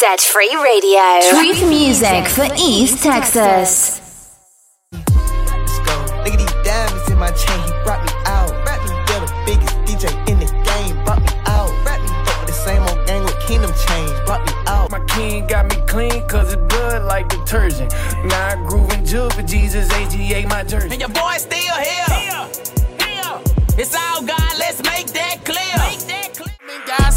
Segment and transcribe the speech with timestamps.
[0.00, 1.20] Set Free Radio.
[1.28, 4.00] Truth music for East Texas.
[4.92, 5.92] Let's go.
[6.24, 7.60] Look at these diamonds in my chain.
[7.60, 8.48] He brought me out.
[8.64, 11.04] Brought me yeah, the biggest DJ in the game.
[11.04, 11.68] Brought me out.
[11.84, 14.24] Brought me up with the same old gang with Kingdom Change.
[14.24, 14.90] Brought me out.
[14.90, 17.92] My king got me clean cause it's blood like detergent.
[18.24, 20.92] Now I groove and jug for Jesus, AGA my jersey.
[20.92, 22.04] And your boy still here.
[22.08, 22.48] Here,
[23.04, 23.40] here.
[23.76, 25.79] It's all God, let's make that clear.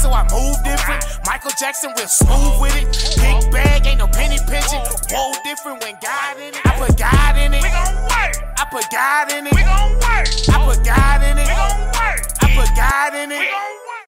[0.04, 1.05] So I move different.
[1.25, 2.91] Michael Jackson real smooth with it.
[3.16, 4.84] Big bag, ain't no penny pinching.
[5.09, 6.59] Whoa, different when God in it.
[6.66, 7.63] I put God in it.
[7.63, 8.35] We gon' work.
[8.59, 9.55] I put God in it.
[9.55, 10.27] We gon' work.
[10.52, 11.47] I put God in it.
[11.47, 12.20] We gon' work.
[12.44, 13.47] I put God in We it.
[13.55, 14.08] gon' work.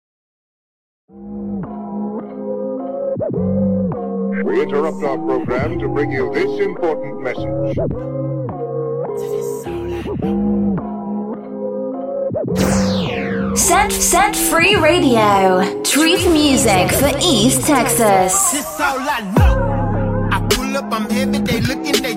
[4.46, 7.78] We interrupt our program to bring you this important message.
[13.56, 15.82] Set Set Free Radio.
[15.84, 18.52] Truth music for East Texas.
[18.52, 20.30] This all I know.
[20.30, 21.40] I pull up, I'm heavy.
[21.40, 22.15] They looking, they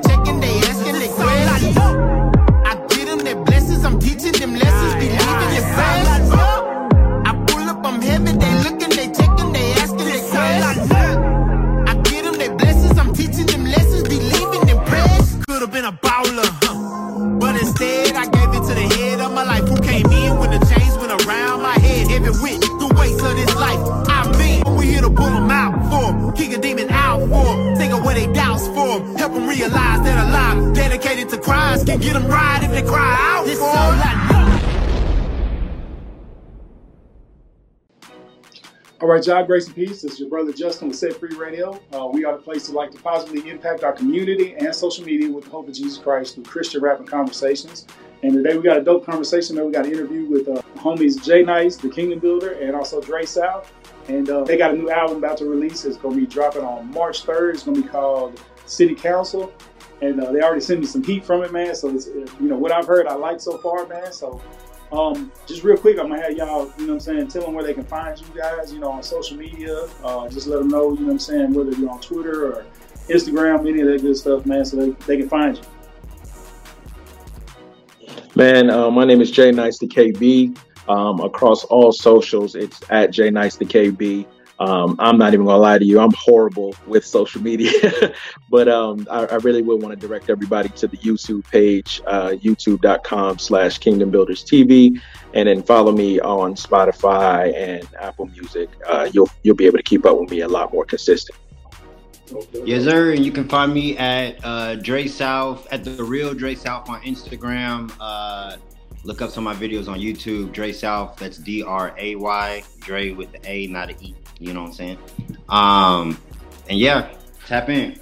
[26.38, 26.50] for 'em.
[26.50, 27.76] Kick a demon out for 'em.
[27.76, 29.14] Take away they doubts for 'em.
[29.16, 32.82] Help them realize that a life dedicated to Christ can get them right if they
[32.82, 33.46] cry out.
[33.46, 34.38] This all I know.
[39.00, 40.02] All right, y'all, grace and peace.
[40.02, 41.78] This is your brother Justin with Set Free Radio.
[41.92, 45.30] Uh, we are the place to like to positively impact our community and social media
[45.30, 47.86] with the hope of Jesus Christ through Christian rap and conversations.
[48.24, 49.66] And today we got a dope conversation, man.
[49.66, 53.72] We got an interview with uh, homies J-Nice, the Kingdom Builder, and also Dray South.
[54.08, 55.84] And uh, they got a new album about to release.
[55.84, 57.54] It's going to be dropping on March 3rd.
[57.54, 59.52] It's going to be called City Counsel.
[60.00, 61.74] And uh, they already sent me some heat from it, man.
[61.74, 64.12] So, it's, uh, you know, what I've heard, I like so far, man.
[64.12, 64.40] So,
[64.92, 67.52] um, just real quick, I'm gonna have y'all, you know what I'm saying, tell them
[67.52, 69.86] where they can find you guys, you know, on social media.
[70.02, 72.64] Uh, just let them know, you know what I'm saying, whether you're on Twitter or
[73.08, 75.62] Instagram, any of that good stuff, man, so they, they can find you.
[78.34, 80.56] Man, uh, my name is J-Nice the KB.
[80.88, 84.26] Um, across all socials, it's at J-Nice the KB.
[84.60, 87.70] Um, I'm not even gonna lie to you, I'm horrible with social media,
[88.50, 92.30] but um, I, I really would want to direct everybody to the YouTube page, uh,
[92.30, 95.00] youtube.com slash Kingdom Builders TV,
[95.34, 98.68] and then follow me on Spotify and Apple Music.
[98.88, 101.38] Uh, you'll you'll be able to keep up with me a lot more consistent.
[102.64, 103.12] Yes, sir.
[103.12, 107.00] And you can find me at uh, Dray South, at the real Dray South on
[107.02, 107.92] Instagram.
[108.00, 108.56] Uh,
[109.04, 110.52] look up some of my videos on YouTube.
[110.52, 114.14] Dray South, that's D R A Y, Dray with the A, not an E.
[114.38, 114.98] You know what I'm saying?
[115.48, 116.18] Um,
[116.68, 117.10] and yeah,
[117.46, 117.98] tap in.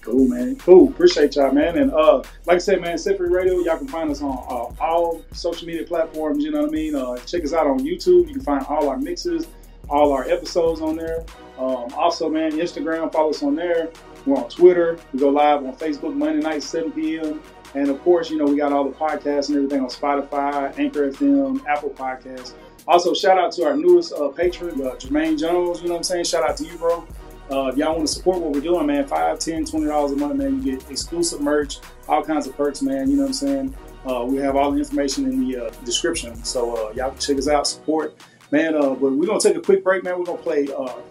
[0.00, 0.56] Cool, man.
[0.56, 0.88] Cool.
[0.88, 1.76] Appreciate y'all, man.
[1.76, 5.22] And uh, like I said, man, Free Radio, y'all can find us on uh, all
[5.32, 6.42] social media platforms.
[6.42, 6.94] You know what I mean?
[6.94, 8.26] Uh, check us out on YouTube.
[8.26, 9.46] You can find all our mixes,
[9.90, 11.24] all our episodes on there.
[11.58, 13.90] Um, also, man, Instagram, follow us on there.
[14.24, 14.98] We're on Twitter.
[15.12, 17.42] We go live on Facebook Monday night, 7 p.m.
[17.74, 21.10] And of course, you know, we got all the podcasts and everything on Spotify, Anchor
[21.10, 22.54] FM, Apple Podcasts.
[22.86, 25.82] Also, shout out to our newest uh, patron, uh, Jermaine Jones.
[25.82, 26.24] You know what I'm saying?
[26.24, 27.06] Shout out to you, bro.
[27.50, 30.36] Uh, if y'all want to support what we're doing, man, $5, 10 $20 a month,
[30.36, 33.10] man, you get exclusive merch, all kinds of perks, man.
[33.10, 33.74] You know what I'm saying?
[34.06, 36.34] Uh, we have all the information in the uh, description.
[36.44, 38.16] So uh, y'all can check us out, support.
[38.50, 40.18] Man, uh, but we're going to take a quick break, man.
[40.18, 40.66] We're going to play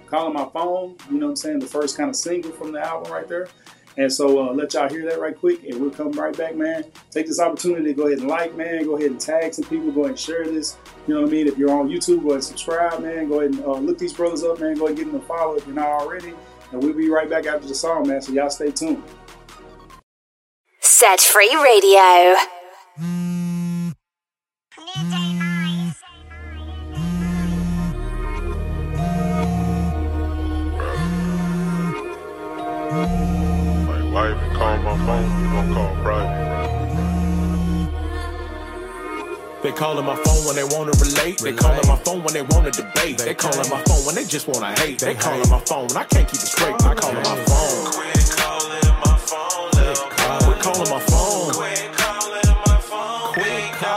[0.08, 1.60] Calling My Phone, you know what I'm saying?
[1.60, 3.48] The first kind of single from the album right there.
[3.98, 6.86] And so uh, let y'all hear that right quick, and we'll come right back, man.
[7.10, 8.86] Take this opportunity to go ahead and like, man.
[8.86, 9.92] Go ahead and tag some people.
[9.92, 10.78] Go ahead and share this.
[11.08, 11.48] You know what I mean?
[11.48, 13.28] If you're on YouTube, go ahead and subscribe, man.
[13.28, 14.76] Go ahead and uh, look these brothers up, man.
[14.76, 16.34] Go ahead and give them a follow if you're not already.
[16.72, 18.22] And we'll be right back after the song, man.
[18.22, 19.04] So y'all stay tuned.
[20.82, 22.36] Set Free Radio.
[34.58, 36.48] My wife called my phone, you gonna call private.
[39.62, 41.38] They calling my phone when they wanna relate.
[41.38, 43.20] They calling my phone when they wanna debate.
[43.20, 44.98] They calling my phone when they just wanna hate.
[45.00, 46.74] They calling my phone when I can't keep it straight.
[46.84, 47.86] I calling my phone.
[47.94, 49.70] Quit calling my phone,
[50.42, 51.54] Quit calling my phone.
[51.54, 53.34] Quit calling my phone.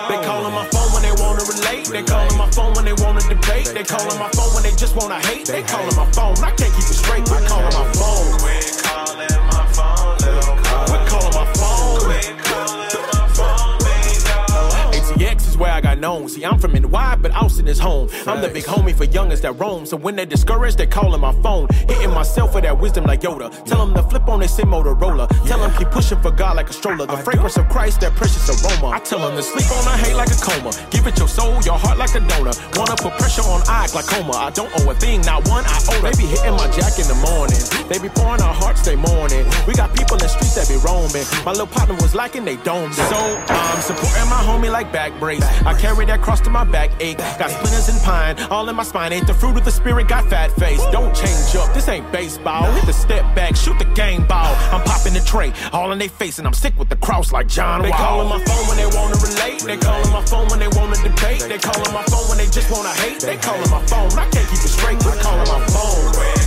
[0.08, 1.86] They calling my phone when they wanna relate.
[1.88, 3.72] They calling my phone when they wanna debate.
[3.72, 5.46] They calling my phone when they just wanna hate.
[5.46, 7.24] They calling my phone when I can't keep it straight.
[7.32, 8.39] I calling my phone.
[16.00, 18.08] See, I'm from NY, but Austin is home.
[18.26, 19.84] I'm the big homie for youngest that roam.
[19.84, 21.68] So when they're discouraged, they callin' my phone.
[21.88, 23.50] Hitting myself for that wisdom like Yoda.
[23.64, 25.28] Tell them to flip on their sim Motorola.
[25.46, 27.04] Tell them keep pushing for God like a stroller.
[27.04, 28.96] The fragrance of Christ, that precious aroma.
[28.96, 30.72] I tell them to sleep on a hate like a coma.
[30.90, 32.56] Give it your soul, your heart like a donor.
[32.76, 34.32] Wanna put pressure on eye glaucoma.
[34.32, 35.64] I don't owe a thing, not one.
[35.66, 36.00] I owe.
[36.00, 37.60] They be hitting my jack in the morning.
[37.92, 39.44] They be pouring our hearts, they mourning.
[39.68, 41.28] We got people in the streets that be roaming.
[41.44, 42.94] My little partner was lacking, they domed.
[42.94, 43.20] So
[43.52, 45.44] I'm supporting my homie like back brace.
[45.66, 47.18] I carry that cross to my back ache.
[47.38, 49.12] Got splinters and pine all in my spine.
[49.12, 50.82] Ain't the fruit of the spirit, got fat face.
[50.92, 52.70] Don't change up, this ain't baseball.
[52.72, 54.54] Hit the step back, shoot the game ball.
[54.72, 57.48] I'm popping the tray, all in their face, and I'm sick with the cross like
[57.48, 57.82] John Wall.
[57.82, 57.98] They Wall.
[57.98, 59.60] callin' my phone when they wanna relate.
[59.62, 61.40] They callin' my phone when they wanna debate.
[61.40, 63.20] They callin' my phone when they just wanna hate.
[63.20, 64.98] They callin' my phone, I can't keep it straight.
[65.04, 66.39] I callin' my phone.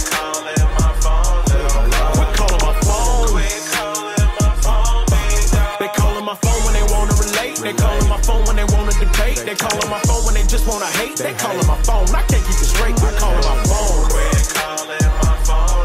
[9.46, 11.18] They callin' my phone when they just wanna hate.
[11.18, 12.96] They callin' my phone, I can't keep it straight.
[13.04, 14.14] I callin' my phone.
[14.56, 15.84] Calling my phone.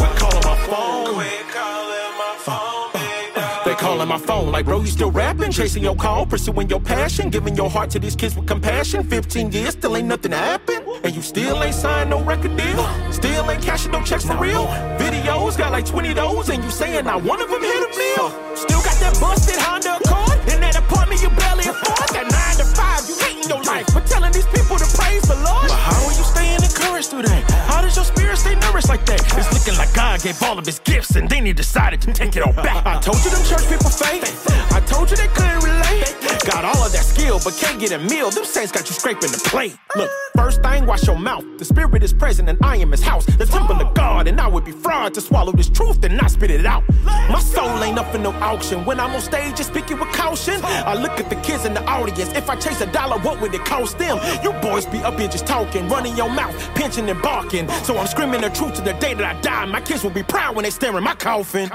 [0.00, 1.16] We're calling my phone.
[1.16, 2.90] We're calling my phone.
[2.92, 2.98] Uh,
[3.36, 3.64] uh, uh.
[3.64, 5.52] They calling my phone like, bro, you still rapping?
[5.52, 9.04] Chasing your call, pursuing your passion, giving your heart to these kids with compassion.
[9.04, 10.82] 15 years, still ain't nothing happen.
[11.04, 13.12] And you still ain't signed no record deal.
[13.12, 14.66] Still ain't cashing no checks for real.
[14.98, 18.56] Videos got like 20 those, and you saying not one of them hit a meal.
[18.56, 20.38] Still that busted Honda Accord.
[20.46, 22.08] In that apartment you barely afford.
[22.14, 23.86] That 9 to 5, you hating your life.
[23.90, 25.66] But telling these people to praise the Lord.
[25.66, 27.42] But how are you staying encouraged through that?
[27.66, 29.20] How does your spirit stay nourished like that?
[29.34, 32.36] It's looking like God gave all of his gifts, and then he decided to take
[32.36, 32.86] it all back.
[32.86, 34.22] I told you them church people fake.
[34.70, 36.14] I told you they couldn't relate.
[36.46, 38.30] Got all of that skill, but can't get a meal.
[38.30, 39.76] Them saints got you scraping the plate.
[39.96, 41.44] Look, first thing, wash your mouth.
[41.58, 43.24] The spirit is present, and I am his house.
[43.26, 46.30] The temple of God, and I would be fraud to swallow this truth and not
[46.30, 46.82] spit it out.
[47.04, 48.84] My soul ain't up for no auction.
[48.84, 50.60] When I'm on stage, just speaking with caution.
[50.64, 52.32] I look at the kids in the audience.
[52.34, 54.18] If I chase a dollar, what would it cost them?
[54.42, 57.68] You boys be up here just talking, running your mouth, pinching and barking.
[57.84, 59.64] So I'm screaming the truth to the day that I die.
[59.66, 61.68] My kids will be proud when they stare in my coffin.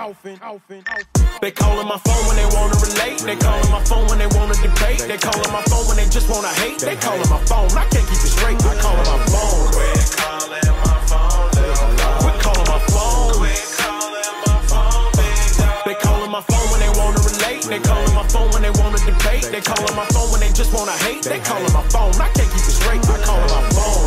[1.42, 3.20] They callin' my phone when they wanna relate.
[3.20, 5.06] They callin' my phone when they wanna debate.
[5.08, 6.80] They callin' my phone when they just wanna hate.
[6.80, 7.70] They callin' my phone.
[7.78, 9.68] I can't keep it I callin' my phone.
[15.84, 15.96] They
[16.32, 17.64] my phone when they wanna relate.
[17.64, 19.52] They callin' my phone when they wanna debate.
[19.52, 19.60] They
[19.98, 21.24] my phone when they just wanna hate.
[21.24, 21.40] They
[21.74, 22.16] my phone.
[22.22, 23.02] I can't keep it straight.
[23.04, 23.98] I callin' my phone.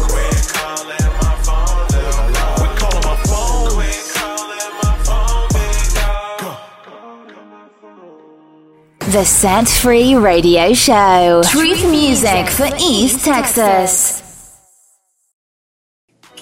[9.13, 11.43] The Set Free Radio Show.
[11.45, 14.30] Truth music for East Texas.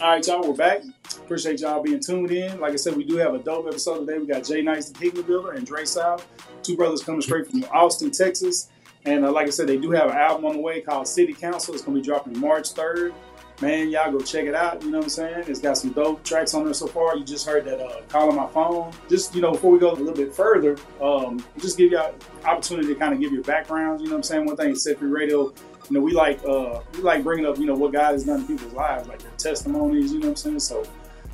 [0.00, 0.82] All right, y'all, we're back.
[1.16, 2.60] Appreciate y'all being tuned in.
[2.60, 4.18] Like I said, we do have a dope episode today.
[4.18, 6.24] We got J-Nice, the Kingdom Builder, and Dray South,
[6.62, 8.68] two brothers coming straight from Austin, Texas.
[9.06, 11.32] And uh, like I said, they do have an album on the way called City
[11.32, 11.74] Counsel.
[11.74, 13.12] It's going to be dropping March 3rd.
[13.60, 14.80] Man, y'all go check it out.
[14.84, 15.44] You know what I'm saying?
[15.48, 17.16] It's got some dope tracks on there so far.
[17.16, 18.92] You just heard that uh, Calling My Phone.
[19.08, 22.86] Just, you know, before we go a little bit further, um, just give y'all opportunity
[22.86, 24.00] to kind of give your backgrounds.
[24.00, 24.46] You know what I'm saying?
[24.46, 25.52] One thing, Set Free Radio,
[25.88, 28.40] you know, we like uh, we like bringing up, you know, what God has done
[28.40, 30.12] in people's lives, like their testimonies.
[30.12, 30.60] You know what I'm saying?
[30.60, 30.84] So,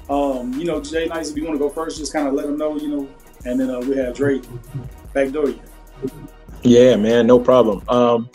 [0.08, 2.56] um, you know, J-Nice, if you want to go first, just kind of let them
[2.56, 3.08] know, you know,
[3.44, 4.44] and then uh, we have Drake
[5.12, 5.60] backdoor you.
[6.62, 7.82] Yeah, man, no problem.
[7.88, 8.30] Um,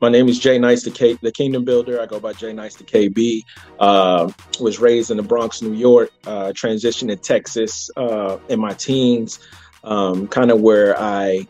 [0.00, 2.00] my name is J-Nice, the, K- the Kingdom Builder.
[2.00, 3.42] I go by J-Nice, the KB.
[3.78, 4.30] Uh,
[4.60, 6.10] was raised in the Bronx, New York.
[6.26, 9.40] Uh, transitioned to Texas uh, in my teens,
[9.84, 11.46] um, kind of where I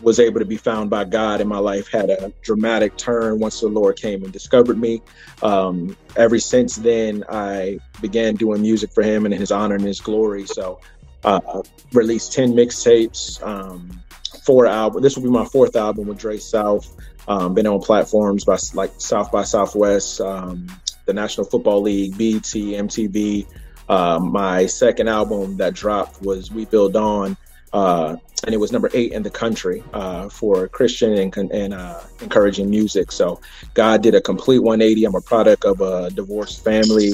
[0.00, 1.88] was able to be found by God in my life.
[1.88, 5.02] Had a dramatic turn once the Lord came and discovered me.
[5.42, 10.00] Um, ever since then, I began doing music for Him and His honor and His
[10.00, 10.46] glory.
[10.46, 10.80] So,
[11.24, 13.42] uh, released ten mixtapes.
[13.42, 14.02] Um,
[14.44, 15.02] four album.
[15.02, 16.96] This will be my fourth album with Dray South.
[17.28, 20.66] Um, been on platforms by like South by Southwest, um,
[21.04, 23.46] the National Football League, BET, MTV.
[23.88, 27.36] Uh, my second album that dropped was We Build On,
[27.72, 32.00] uh, and it was number eight in the country uh, for Christian and, and uh,
[32.20, 33.12] encouraging music.
[33.12, 33.40] So
[33.74, 35.04] God did a complete 180.
[35.04, 37.12] I'm a product of a divorced family.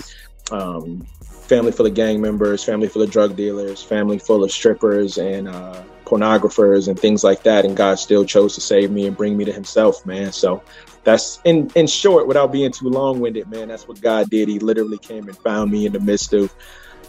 [0.51, 1.07] Um,
[1.47, 5.49] family full of gang members, family full of drug dealers, family full of strippers and
[5.49, 7.65] uh, pornographers and things like that.
[7.65, 10.33] And God still chose to save me and bring me to Himself, man.
[10.33, 10.63] So
[11.05, 13.69] that's in in short, without being too long winded, man.
[13.69, 14.49] That's what God did.
[14.49, 16.53] He literally came and found me in the midst of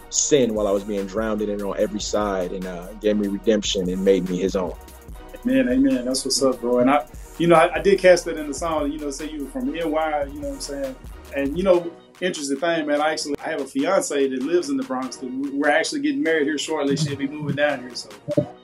[0.10, 3.28] sin while I was being drowned in it on every side, and uh, gave me
[3.28, 4.76] redemption and made me His own.
[5.46, 6.06] Amen, amen.
[6.06, 6.80] That's what's up, bro.
[6.80, 7.06] And I,
[7.38, 8.92] you know, I, I did cast that in the song.
[8.92, 9.80] You know, say you were from NY.
[9.80, 10.96] You know what I'm saying?
[11.36, 13.02] And you know, interesting thing, man.
[13.02, 15.20] I actually I have a fiance that lives in the Bronx.
[15.22, 16.98] We're actually getting married here shortly.
[16.98, 17.96] She'll be moving down here.
[17.96, 18.10] So,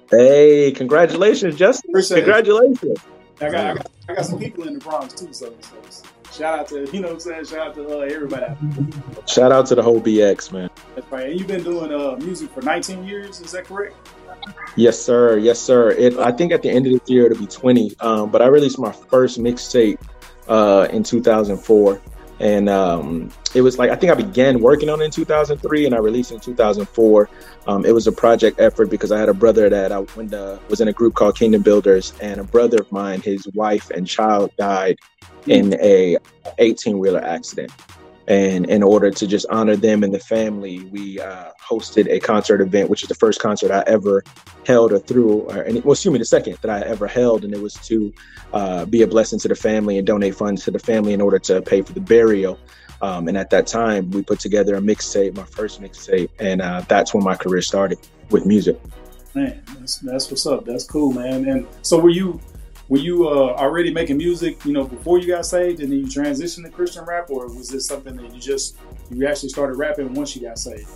[0.09, 1.91] hey, congratulations, Justin!
[1.91, 2.99] Appreciate congratulations.
[3.41, 5.33] I got, I got, I got some people in the Bronx too.
[5.33, 7.45] So, so shout out to you know what I'm saying.
[7.45, 8.55] Shout out to uh, everybody.
[9.27, 10.69] Shout out to the whole BX man.
[10.95, 11.29] That's right.
[11.29, 13.39] And you've been doing uh, music for 19 years.
[13.39, 13.95] Is that correct?
[14.75, 15.37] Yes, sir.
[15.37, 15.91] Yes, sir.
[15.91, 17.95] It, I think at the end of this year it'll be 20.
[17.99, 19.99] Um, but I released my first mixtape
[20.47, 22.01] uh, in 2004,
[22.39, 25.95] and um, it was like I think I began working on it in 2003, and
[25.95, 27.29] I released in 2004.
[27.67, 30.87] Um, it was a project effort because I had a brother that I was in
[30.87, 34.97] a group called Kingdom Builders, and a brother of mine, his wife and child died
[35.47, 36.17] in a
[36.57, 37.71] 18 wheeler accident.
[38.27, 42.61] And in order to just honor them and the family, we uh, hosted a concert
[42.61, 44.23] event, which is the first concert I ever
[44.65, 47.53] held or threw, or and well, excuse me, the second that I ever held, and
[47.53, 48.13] it was to
[48.53, 51.37] uh, be a blessing to the family and donate funds to the family in order
[51.39, 52.57] to pay for the burial.
[53.01, 56.85] Um, and at that time, we put together a mixtape, my first mixtape, and uh,
[56.87, 57.99] that's when my career started
[58.29, 58.79] with music.
[59.33, 60.63] Man, that's, that's what's up.
[60.63, 61.49] That's cool, man.
[61.49, 62.39] And so, were you
[62.93, 66.05] were you uh, already making music, you know, before you got saved, and then you
[66.05, 68.77] transitioned to Christian rap, or was this something that you just
[69.09, 70.87] you actually started rapping once you got saved?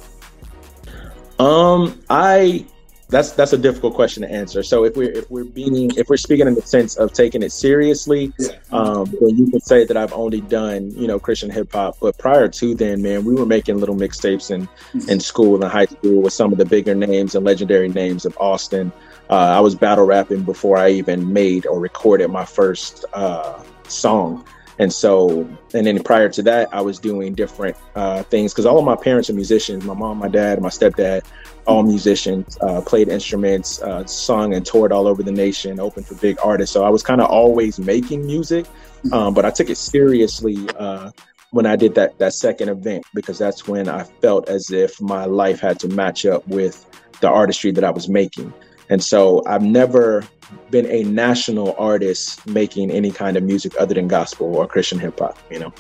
[1.40, 2.68] Um, I
[3.10, 4.62] that's that's a difficult question to answer.
[4.62, 7.52] So if we're if we're being if we're speaking in the sense of taking it
[7.52, 8.32] seriously,
[8.72, 11.98] um, then you could say that I've only done you know Christian hip hop.
[12.00, 14.70] But prior to then, man, we were making little mixtapes in
[15.10, 18.38] in school and high school with some of the bigger names and legendary names of
[18.40, 18.92] Austin.
[19.30, 24.46] Uh, I was battle rapping before I even made or recorded my first uh, song.
[24.80, 25.42] And so,
[25.74, 28.96] and then prior to that, I was doing different uh, things because all of my
[28.96, 29.84] parents are musicians.
[29.84, 31.24] My mom, my dad, my stepdad,
[31.66, 36.16] all musicians, uh, played instruments, uh, sung and toured all over the nation, opened for
[36.16, 36.74] big artists.
[36.74, 38.68] So I was kind of always making music,
[39.12, 41.10] um, but I took it seriously uh,
[41.52, 45.26] when I did that that second event because that's when I felt as if my
[45.26, 46.86] life had to match up with
[47.20, 48.54] the artistry that I was making.
[48.90, 50.24] And so I've never
[50.70, 55.20] been a national artist making any kind of music other than gospel or Christian hip
[55.20, 55.74] hop, you know.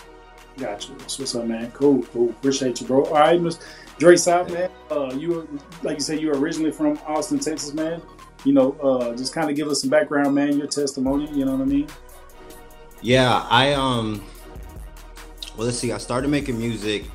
[0.58, 0.92] Gotcha.
[0.94, 1.72] That's what's up, man.
[1.72, 2.32] Cool, cool.
[2.32, 3.06] Appreciate you, bro.
[3.06, 3.64] All right, Mr.
[4.00, 4.70] Dray South, man.
[4.90, 5.48] Uh, you were,
[5.84, 8.02] like you said, you were originally from Austin, Texas, man.
[8.44, 10.58] You know, uh, just kind of give us some background, man.
[10.58, 11.30] Your testimony.
[11.32, 11.88] You know what I mean?
[13.02, 14.24] Yeah, I um.
[15.56, 15.92] Well, let's see.
[15.92, 17.06] I started making music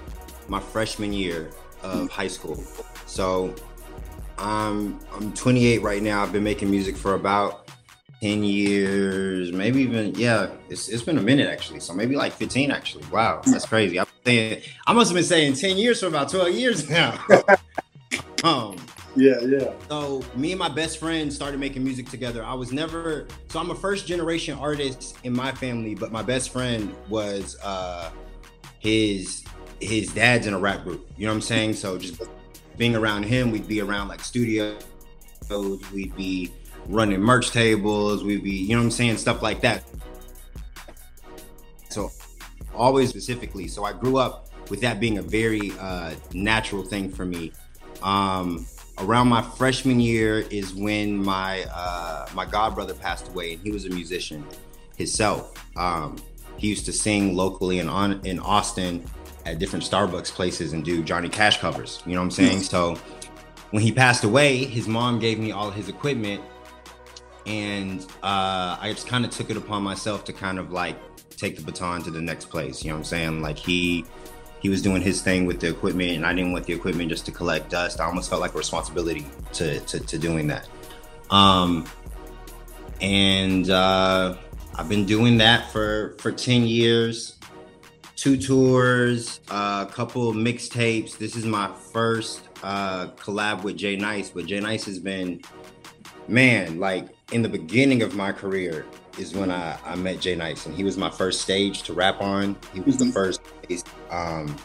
[0.48, 1.50] my freshman year
[1.82, 2.62] of high school.
[3.06, 3.54] So
[4.42, 6.22] I'm I'm 28 right now.
[6.22, 7.70] I've been making music for about
[8.20, 10.48] 10 years, maybe even yeah.
[10.68, 11.80] It's it's been a minute actually.
[11.80, 13.04] So maybe like 15 actually.
[13.06, 14.00] Wow, that's crazy.
[14.00, 17.18] I'm saying I must have been saying 10 years for about 12 years now.
[18.44, 18.76] um.
[19.14, 19.72] Yeah, yeah.
[19.90, 22.42] So me and my best friend started making music together.
[22.42, 26.50] I was never so I'm a first generation artist in my family, but my best
[26.50, 28.10] friend was uh
[28.78, 29.44] his
[29.80, 31.06] his dad's in a rap group.
[31.16, 31.74] You know what I'm saying?
[31.74, 32.22] So just
[32.76, 34.82] being around him, we'd be around like studios,
[35.92, 36.50] we'd be
[36.86, 39.84] running merch tables, we'd be, you know what I'm saying, stuff like that.
[41.88, 42.10] So
[42.74, 43.68] always specifically.
[43.68, 47.52] So I grew up with that being a very uh, natural thing for me.
[48.02, 48.66] Um,
[48.98, 53.70] around my freshman year is when my uh, my god brother passed away, and he
[53.70, 54.44] was a musician
[54.96, 55.54] himself.
[55.76, 56.16] Um,
[56.56, 57.88] he used to sing locally in
[58.24, 59.04] in Austin
[59.44, 62.02] at different Starbucks places and do Johnny Cash covers.
[62.06, 62.60] You know what I'm saying?
[62.60, 62.96] So
[63.70, 66.42] when he passed away, his mom gave me all his equipment,
[67.46, 70.96] and uh, I just kind of took it upon myself to kind of like
[71.30, 72.84] take the baton to the next place.
[72.84, 73.42] You know what I'm saying?
[73.42, 74.04] Like he
[74.60, 77.26] he was doing his thing with the equipment, and I didn't want the equipment just
[77.26, 78.00] to collect dust.
[78.00, 80.68] I almost felt like a responsibility to to, to doing that.
[81.30, 81.86] Um,
[83.00, 84.36] and uh,
[84.76, 87.36] I've been doing that for for ten years
[88.22, 91.18] two tours, a uh, couple mixtapes.
[91.18, 95.42] This is my first uh, collab with J-Nice, but J-Nice has been,
[96.28, 98.86] man, like in the beginning of my career
[99.18, 102.56] is when I, I met J-Nice, and he was my first stage to rap on.
[102.72, 103.40] He was the first.
[104.08, 104.56] Um,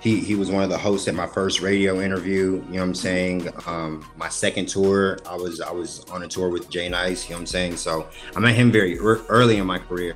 [0.00, 2.62] he he was one of the hosts at my first radio interview.
[2.68, 3.48] You know what I'm saying?
[3.66, 7.24] Um, my second tour, I was I was on a tour with J-Nice.
[7.24, 7.76] You know what I'm saying?
[7.78, 10.14] So I met him very early in my career.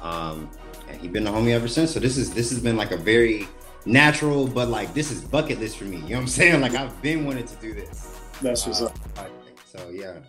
[0.00, 0.48] Um,
[0.94, 1.92] and he been a homie ever since.
[1.92, 3.48] So this is this has been like a very
[3.86, 5.96] natural, but like this is bucket list for me.
[5.96, 6.60] You know what I'm saying?
[6.60, 8.18] Like I've been wanting to do this.
[8.40, 9.30] That's what's uh, up.
[9.66, 10.20] So yeah.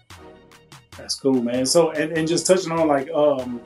[0.97, 1.65] That's cool, man.
[1.65, 3.61] So and, and just touching on like um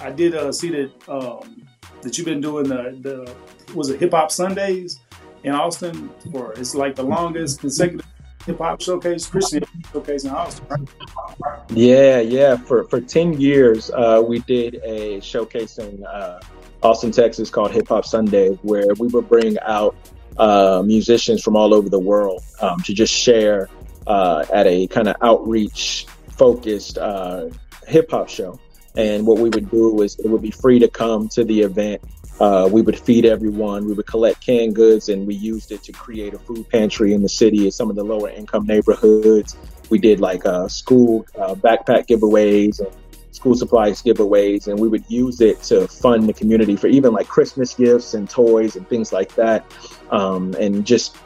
[0.00, 1.62] I did uh see that um
[2.02, 3.34] that you've been doing the the
[3.74, 5.00] was it hip hop Sundays
[5.44, 8.06] in Austin for it's like the longest consecutive
[8.46, 11.60] hip hop showcase, Christian showcase in Austin, right?
[11.70, 12.56] Yeah, yeah.
[12.56, 16.40] For for ten years, uh, we did a showcase in uh,
[16.82, 19.94] Austin, Texas, called Hip Hop Sunday, where we would bring out
[20.38, 23.68] uh, musicians from all over the world um, to just share
[24.06, 27.48] uh, at a kind of outreach focused uh,
[27.86, 28.58] hip hop show.
[29.00, 32.02] And what we would do is it would be free to come to the event.
[32.38, 33.86] Uh, we would feed everyone.
[33.86, 37.22] We would collect canned goods, and we used it to create a food pantry in
[37.22, 39.56] the city in some of the lower income neighborhoods.
[39.88, 42.94] We did like uh, school uh, backpack giveaways and
[43.30, 47.26] school supplies giveaways, and we would use it to fund the community for even like
[47.26, 49.64] Christmas gifts and toys and things like that.
[50.10, 51.16] Um, and just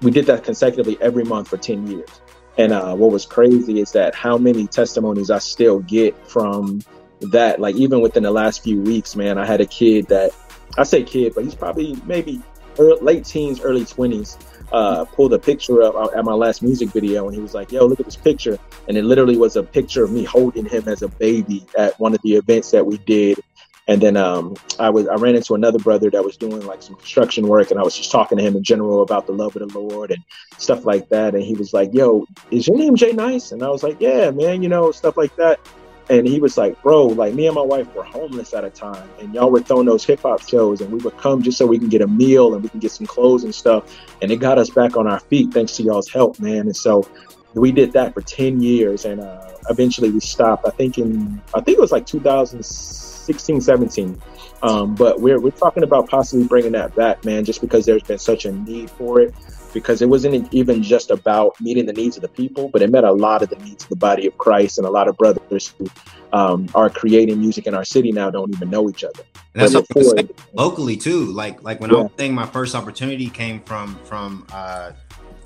[0.00, 2.20] we did that consecutively every month for 10 years.
[2.56, 6.80] And uh, what was crazy is that how many testimonies I still get from
[7.20, 7.60] that.
[7.60, 10.32] Like even within the last few weeks, man, I had a kid that
[10.78, 12.42] I say kid, but he's probably maybe
[12.78, 14.36] early, late teens, early 20s.
[14.72, 17.70] Uh, pulled a picture up uh, at my last music video, and he was like,
[17.70, 18.58] "Yo, look at this picture!"
[18.88, 22.14] And it literally was a picture of me holding him as a baby at one
[22.14, 23.38] of the events that we did.
[23.86, 26.96] And then um, I was I ran into another brother that was doing like some
[26.96, 29.70] construction work, and I was just talking to him in general about the love of
[29.70, 30.24] the Lord and
[30.58, 31.36] stuff like that.
[31.36, 34.64] And he was like, "Yo, is your name J-Nice?" And I was like, "Yeah, man,
[34.64, 35.60] you know stuff like that."
[36.08, 39.08] And he was like, bro, like me and my wife were homeless at a time,
[39.18, 41.78] and y'all were throwing those hip hop shows, and we would come just so we
[41.78, 43.92] can get a meal and we can get some clothes and stuff.
[44.22, 46.60] And it got us back on our feet thanks to y'all's help, man.
[46.60, 47.08] And so
[47.54, 50.66] we did that for 10 years, and uh, eventually we stopped.
[50.66, 54.22] I think in, I think it was like 2016, 17.
[54.62, 58.18] Um, but we're, we're talking about possibly bringing that back, man, just because there's been
[58.18, 59.34] such a need for it
[59.72, 63.04] because it wasn't even just about meeting the needs of the people, but it met
[63.04, 65.74] a lot of the needs of the body of Christ and a lot of brothers
[65.78, 65.86] who
[66.32, 69.22] um, are creating music in our city now don't even know each other.
[69.54, 71.26] And that's locally too.
[71.26, 71.98] Like like when yeah.
[71.98, 74.92] I was saying my first opportunity came from from uh,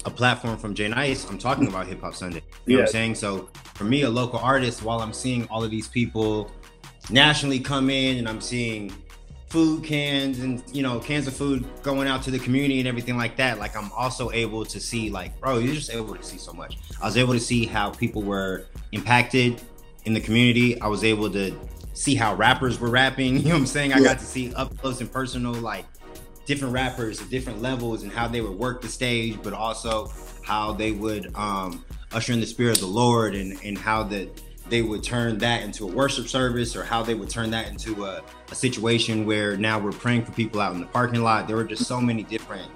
[0.05, 1.29] a platform from J-Nice.
[1.29, 2.43] I'm talking about Hip Hop Sunday.
[2.67, 3.15] You know what I'm saying?
[3.17, 6.51] So for me, a local artist, while I'm seeing all of these people
[7.11, 8.93] nationally come in and I'm seeing
[9.51, 13.17] food cans and you know cans of food going out to the community and everything
[13.17, 16.39] like that like i'm also able to see like bro you're just able to see
[16.39, 16.79] so much.
[17.01, 19.61] I was able to see how people were impacted
[20.05, 20.81] in the community.
[20.81, 21.55] I was able to
[21.95, 23.93] see how rappers were rapping you know what i'm saying?
[23.93, 24.05] I yeah.
[24.05, 25.85] got to see up close and personal like
[26.47, 30.11] different rappers at different levels and how they would work the stage but also
[30.45, 34.29] how they would um usher in the spirit of the lord and and how that
[34.71, 38.05] they would turn that into a worship service or how they would turn that into
[38.05, 41.47] a, a situation where now we're praying for people out in the parking lot.
[41.49, 42.71] There were just so many different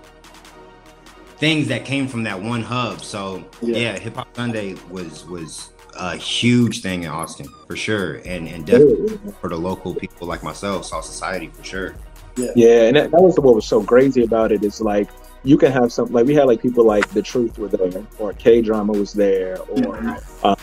[1.36, 3.00] things that came from that one hub.
[3.00, 8.16] So yeah, yeah Hip Hop Sunday was was a huge thing in Austin for sure,
[8.24, 11.94] and and definitely for the local people like myself, Soul Society for sure.
[12.36, 15.08] Yeah, yeah, and that, that was what was so crazy about it is like
[15.44, 18.32] you can have some like we had like people like the truth were there or
[18.32, 20.56] K-Drama was there or uh,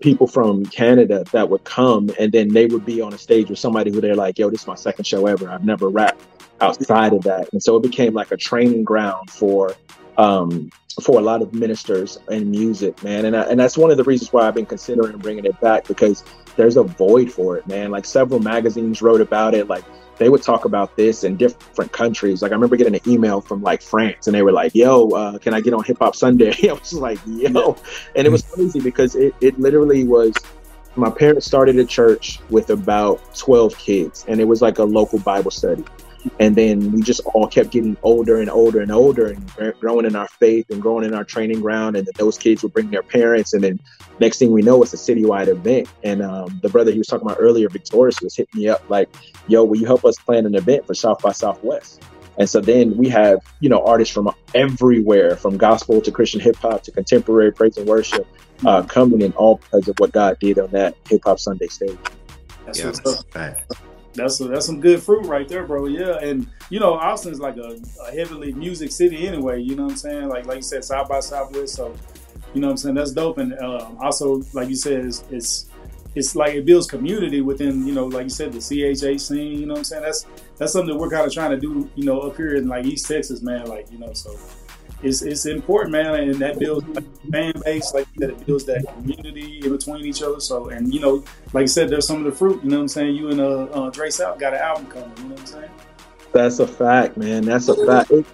[0.00, 3.58] people from Canada that would come and then they would be on a stage with
[3.58, 5.48] somebody who they're like, yo, this is my second show ever.
[5.48, 6.22] I've never rapped
[6.60, 7.52] outside of that.
[7.52, 9.74] And so it became like a training ground for
[10.18, 10.70] um,
[11.02, 13.26] for a lot of ministers and music, man.
[13.26, 15.86] And I, and that's one of the reasons why I've been considering bringing it back
[15.86, 16.24] because
[16.56, 17.90] there's a void for it, man.
[17.90, 19.84] Like several magazines wrote about it, like
[20.18, 22.42] they would talk about this in different countries.
[22.42, 25.38] Like I remember getting an email from like France, and they were like, "Yo, uh,
[25.38, 27.76] can I get on Hip Hop Sunday?" I was like, "Yo,"
[28.14, 30.34] and it was crazy because it it literally was.
[30.98, 35.18] My parents started a church with about twelve kids, and it was like a local
[35.18, 35.84] Bible study
[36.38, 40.16] and then we just all kept getting older and older and older and growing in
[40.16, 43.54] our faith and growing in our training ground and those kids would bring their parents.
[43.54, 43.80] And then
[44.20, 45.88] next thing we know it's a citywide event.
[46.02, 49.08] And um, the brother he was talking about earlier victorious was hitting me up like
[49.48, 52.02] yo will you help us plan an event for south by southwest?
[52.38, 56.82] And so then we have you know artists from everywhere from gospel to christian hip-hop
[56.82, 58.26] to contemporary praise and worship
[58.64, 61.98] uh, coming in all because of what god did on that hip-hop sunday stage.
[62.64, 63.24] That's yeah, what's up
[64.16, 65.86] that's a, that's some good fruit right there, bro.
[65.86, 69.60] Yeah, and you know Austin's like a, a, heavily music city anyway.
[69.62, 70.28] You know what I'm saying?
[70.28, 71.74] Like like you said, South by Southwest.
[71.74, 71.94] So
[72.54, 72.94] you know what I'm saying?
[72.94, 73.38] That's dope.
[73.38, 75.70] And um, also, like you said, it's, it's
[76.14, 79.60] it's like it builds community within you know like you said the CHH scene.
[79.60, 80.02] You know what I'm saying?
[80.02, 80.26] That's
[80.56, 81.90] that's something that we're kind of trying to do.
[81.94, 83.66] You know, up here in like East Texas, man.
[83.66, 84.36] Like you know, so
[85.02, 86.86] it's it's important, man, and that builds
[87.30, 90.40] fan base, like that it builds that community in between each other.
[90.40, 92.62] So, and you know, like I said, there's some of the fruit.
[92.64, 93.14] You know what I'm saying?
[93.14, 95.12] You and uh, uh Dray South got an album coming.
[95.18, 95.70] You know what I'm saying?
[96.32, 97.44] That's a fact, man.
[97.44, 98.10] That's a fact.
[98.10, 98.26] It,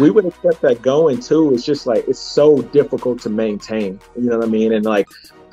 [0.00, 1.52] we would have kept that going too.
[1.54, 4.00] It's just like it's so difficult to maintain.
[4.16, 4.72] You know what I mean?
[4.72, 5.08] And like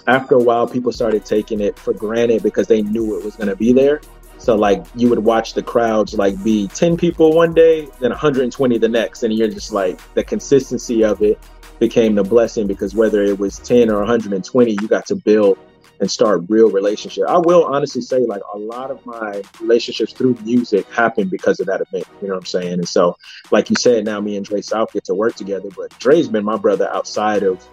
[0.08, 3.50] after a while, people started taking it for granted because they knew it was going
[3.50, 4.02] to be there.
[4.38, 8.78] So like you would watch the crowds like be 10 people one day, then 120
[8.78, 9.24] the next.
[9.24, 11.40] And you're just like the consistency of it
[11.80, 15.58] became the blessing because whether it was 10 or 120, you got to build
[16.00, 17.26] and start real relationship.
[17.28, 21.68] I will honestly say like a lot of my relationships through music happened because of
[21.68, 22.06] that event.
[22.22, 22.74] You know what I'm saying?
[22.74, 23.18] And so
[23.52, 26.46] like you said, now me and Dray South get to work together, but Dray's been
[26.46, 27.68] my brother outside of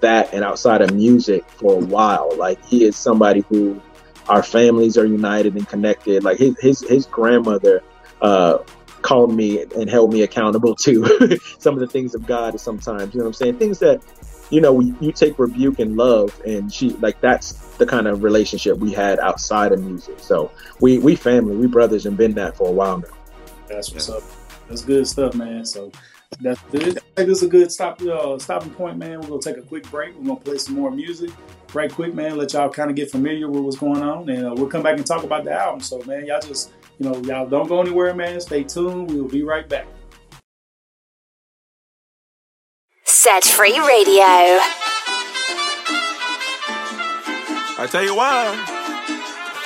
[0.00, 2.30] that and outside of music for a while.
[2.36, 3.80] Like he is somebody who
[4.28, 6.24] our families are united and connected.
[6.24, 7.82] Like his his, his grandmother
[8.20, 8.58] uh,
[9.02, 13.14] called me and held me accountable to some of the things of God sometimes.
[13.14, 13.58] You know what I'm saying?
[13.58, 14.02] Things that
[14.50, 18.78] you know you take rebuke and love, and she like that's the kind of relationship
[18.78, 20.18] we had outside of music.
[20.18, 23.08] So we we family, we brothers, and been that for a while now.
[23.68, 24.22] That's what's up.
[24.68, 25.64] That's good stuff, man.
[25.64, 25.92] So
[26.40, 26.98] that's good.
[26.98, 29.20] I think this is a good stop uh, stopping point, man.
[29.20, 30.16] We're gonna take a quick break.
[30.16, 31.30] We're gonna play some more music
[31.74, 32.36] right quick, man.
[32.36, 34.96] Let y'all kind of get familiar with what's going on, and uh, we'll come back
[34.96, 35.80] and talk about the album.
[35.80, 38.40] So, man, y'all just you know y'all don't go anywhere, man.
[38.40, 39.10] Stay tuned.
[39.10, 39.86] We will be right back.
[43.04, 44.24] Set Free Radio.
[47.76, 48.54] I tell you why.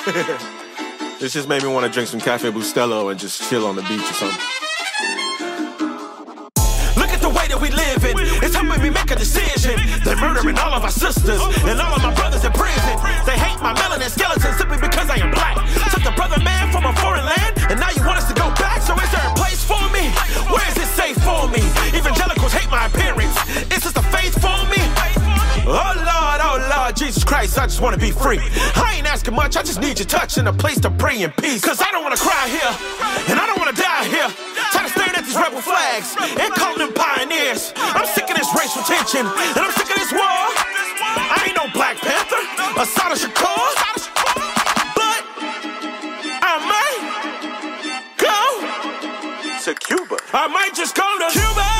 [1.20, 3.83] this just made me want to drink some Cafe Bustelo and just chill on the
[3.83, 4.67] beach or something.
[9.18, 9.76] Decision.
[10.04, 12.94] They're murdering all of our sisters and all of my brothers in prison.
[13.26, 15.59] They hate my melanin skeleton simply because I am black.
[15.90, 18.48] Took the brother man from a foreign land, and now you want us to go
[18.57, 18.81] back.
[18.83, 20.09] So is there a place for me?
[20.48, 21.61] Where is it safe for me?
[21.92, 23.37] Evangelicals hate my appearance.
[23.74, 24.81] Is this the faith for me?
[25.68, 28.40] Oh Lord, oh Lord, Jesus Christ, I just wanna be free.
[28.76, 31.31] I ain't asking much, I just need your touch and a place to pray in
[31.33, 31.61] peace.
[31.61, 32.72] Cause I don't wanna cry here,
[33.28, 34.31] and I don't wanna die here.
[34.72, 37.72] Tired of staring at these rebel flags and calling them pioneers.
[37.76, 38.07] I'm
[38.84, 40.20] sick of this racial tension, and I'm sick of this war.
[40.20, 42.42] I ain't no Black Panther,
[42.80, 43.74] Assata Shakur.
[44.94, 45.22] But
[46.42, 47.02] I might
[48.16, 48.38] go
[49.64, 50.16] to Cuba.
[50.32, 51.77] I might just go to Cuba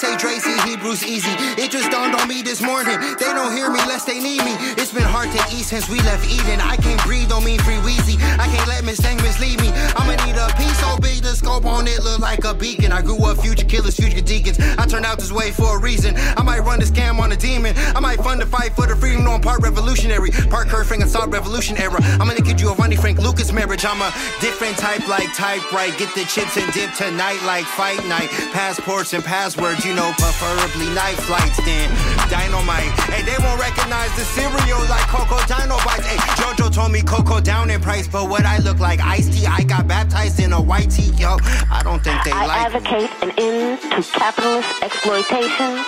[0.00, 1.34] say Tracy Hebrews easy.
[1.60, 2.96] It just dawned on me this morning.
[3.18, 4.54] They don't hear me lest they need me.
[4.78, 6.60] It's been hard to eat since we left Eden.
[6.60, 8.16] I can't breathe, don't mean free wheezy.
[8.38, 9.70] I can't let Miss Thang mislead me.
[9.98, 12.92] I'ma need a piece so big the scope on it look like a beacon.
[12.92, 14.60] I grew up future killers, future deacons.
[14.78, 16.14] I turned out this way for a reason.
[16.16, 17.74] I might run this scam on a demon.
[17.76, 20.30] I might fund the fight for the freedom, no, I'm part revolutionary.
[20.50, 21.98] Part Frank and Saw Revolution era.
[22.20, 23.84] I'm gonna get you a Ronnie Frank Lucas marriage.
[23.84, 25.96] I'm a different type like type right.
[25.98, 28.30] Get the chips and dip tonight like fight night.
[28.52, 30.12] Passports and passwords, you know,
[30.60, 31.88] preferably night flights then.
[32.28, 32.92] Dynamite.
[33.08, 36.06] Hey, they won't recognize the cereal like Coco Dino Bites.
[36.06, 39.46] Hey, Jojo told me Coco down in price, but what I look like iced tea,
[39.46, 41.36] I got baptized in a white tea, yo.
[41.70, 42.76] I don't think they I like me.
[42.76, 45.80] advocate an end to capitalist exploitation,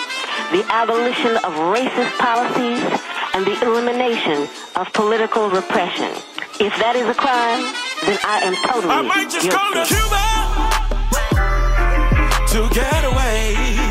[0.51, 2.81] the abolition of racist policies,
[3.33, 6.11] and the elimination of political repression.
[6.59, 7.61] If that is a crime,
[8.05, 9.85] then I am totally I might just go to.
[9.85, 10.43] Cuba
[12.53, 13.82] to get away.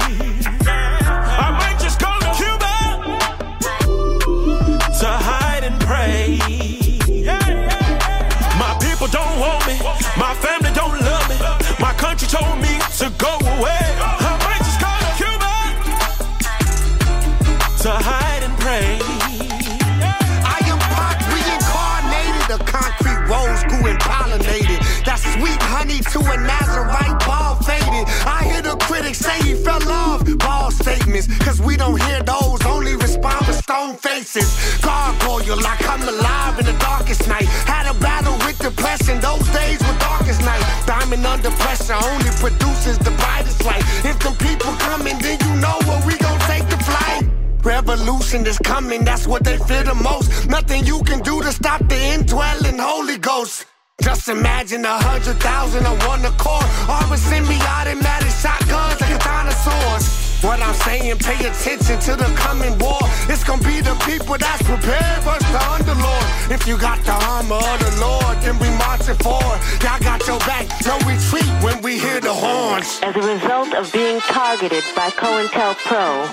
[31.65, 34.49] We don't hear those, only respond with stone faces.
[34.81, 37.47] Gargoyle, I come alive in the darkest night.
[37.67, 40.63] Had a battle with depression, those days were darkest night.
[40.87, 43.83] Diamond under pressure only produces the brightest light.
[44.05, 47.25] If the people coming, then you know where we gon' take the flight.
[47.65, 50.49] Revolution is coming, that's what they fear the most.
[50.49, 53.67] Nothing you can do to stop the indwelling Holy Ghost.
[54.01, 56.67] Just imagine a hundred thousand on one accord.
[56.89, 60.22] Or a semi-automatic shotguns like dinosaurs.
[60.43, 62.99] What I'm saying, pay attention to the coming war.
[63.31, 66.51] It's gonna be the people that's prepared versus the underlord.
[66.51, 69.61] If you got the armor of the Lord, then we marching forward.
[69.87, 72.99] Y'all got your back, no retreat when we hear the horns.
[73.05, 76.27] As a result of being targeted by COINTELPRO,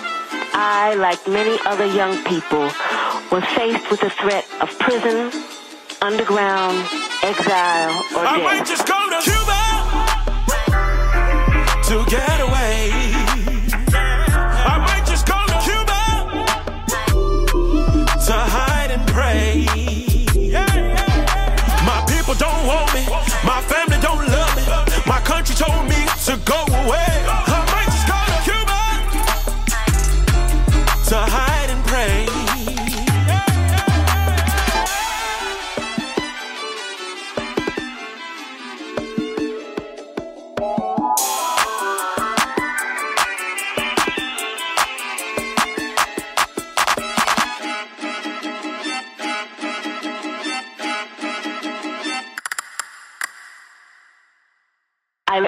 [0.58, 2.66] I, like many other young people,
[3.32, 5.30] was faced with the threat of prison,
[6.02, 6.82] underground,
[7.22, 8.44] exile, or I death.
[8.44, 9.60] might just go to Cuba
[11.90, 12.59] to get away.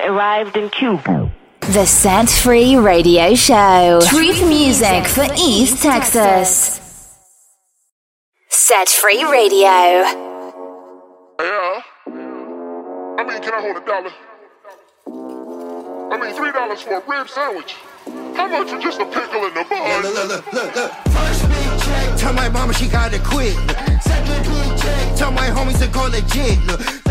[0.05, 1.31] Arrived in Cuba.
[1.61, 3.99] The Set Free Radio Show.
[4.03, 6.79] Truth music for East Texas.
[8.49, 9.69] Set Free Radio.
[9.69, 10.13] Yeah.
[13.17, 14.11] I mean, can I hold a dollar?
[16.11, 17.75] I mean, three dollars for a rib sandwich.
[18.35, 19.77] How much for just a pickle in the bun?
[19.77, 20.91] Yeah, look, look, look, look, look.
[20.91, 23.53] First big check, tell my mama she gotta quit.
[24.01, 26.59] Second big check, tell my homies to go legit.
[26.65, 27.10] Look, third big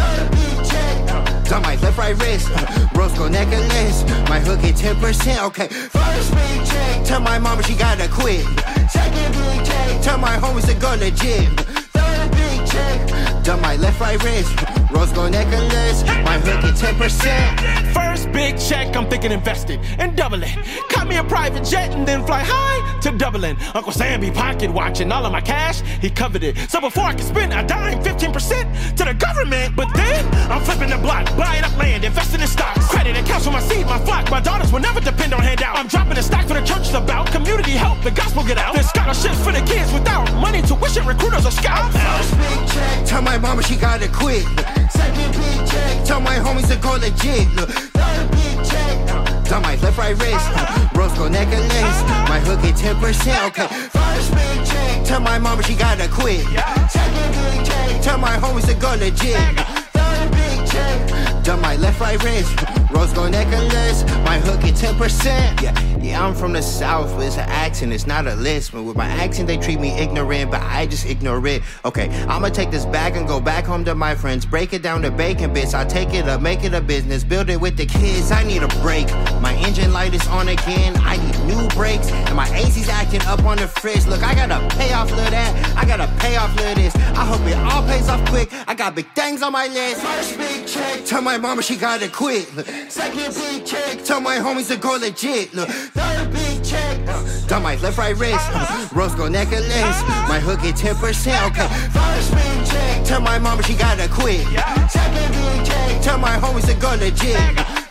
[1.51, 2.49] tell my left right wrist.
[2.95, 5.43] Roscoe necklace, my hook at 10%.
[5.49, 8.45] Okay, first big check, tell my mama she gotta quit.
[8.89, 11.49] Second big check, tell my homies to go legit.
[11.91, 14.55] Third big check, tell my left right wrist.
[14.93, 17.50] Roscoe necklace, my hook at 10%.
[17.93, 20.51] First big check, I'm thinking invested and doubling.
[20.89, 23.57] Cut me a private jet and then fly high to Dublin.
[23.75, 26.57] Uncle Sam be pocket watching all of my cash, he covered it.
[26.71, 29.77] So before I can spend a dime, 15% to the government.
[29.77, 32.87] But then I'm flipping the block, buying up land, investing in stocks.
[32.89, 34.31] Credit accounts for my seed, my flock.
[34.31, 35.77] My daughters will never depend on handout.
[35.77, 38.75] I'm dropping the stock for the church about community help, the gospel get out.
[38.75, 41.97] There's scholarships for the kids without money, tuition, recruiters or scouts.
[41.97, 44.45] First big check, tell my mama she gotta quit.
[44.91, 47.50] Second big check, tell my homies to go legit.
[47.57, 47.71] Look,
[49.45, 50.47] tell my left right wrist.
[50.95, 53.47] Roscoe necklace, my hook at 10%.
[53.49, 56.45] Okay, first big check, tell my mama she gotta quit.
[56.91, 59.37] Second big check, tell my homies to go legit.
[59.93, 62.80] Third big check, tell my left right wrist.
[62.93, 65.63] Roscoe necklace, my hook at 10%.
[65.63, 68.73] Yeah, yeah, I'm from the south, but it's an accent, it's not a list.
[68.73, 71.63] But with my accent, they treat me ignorant, but I just ignore it.
[71.85, 74.45] Okay, I'ma take this bag and go back home to my friends.
[74.45, 75.73] Break it down to bacon bits.
[75.73, 78.33] I take it up, make it a business, build it with the kids.
[78.33, 79.07] I need a break.
[79.41, 80.97] My engine light is on again.
[80.99, 84.07] I need new brakes, and my AC's acting up on the fridge.
[84.07, 85.77] Look, I gotta pay off of that.
[85.77, 86.95] I gotta pay off of this.
[86.97, 88.49] I hope it all pays off quick.
[88.67, 90.01] I got big things on my list.
[90.01, 92.49] First big check, tell my mama she gotta quit.
[92.89, 95.53] Second big check, tell my homies to go legit.
[95.55, 98.39] Look, third big check, uh, done my left right wrist.
[98.53, 99.69] Uh, Roscoe necklace,
[100.29, 100.97] my hook at 10%.
[101.51, 104.47] Okay, first big check, tell my mama she gotta quit.
[104.91, 107.37] Second big check, tell my homies to go legit.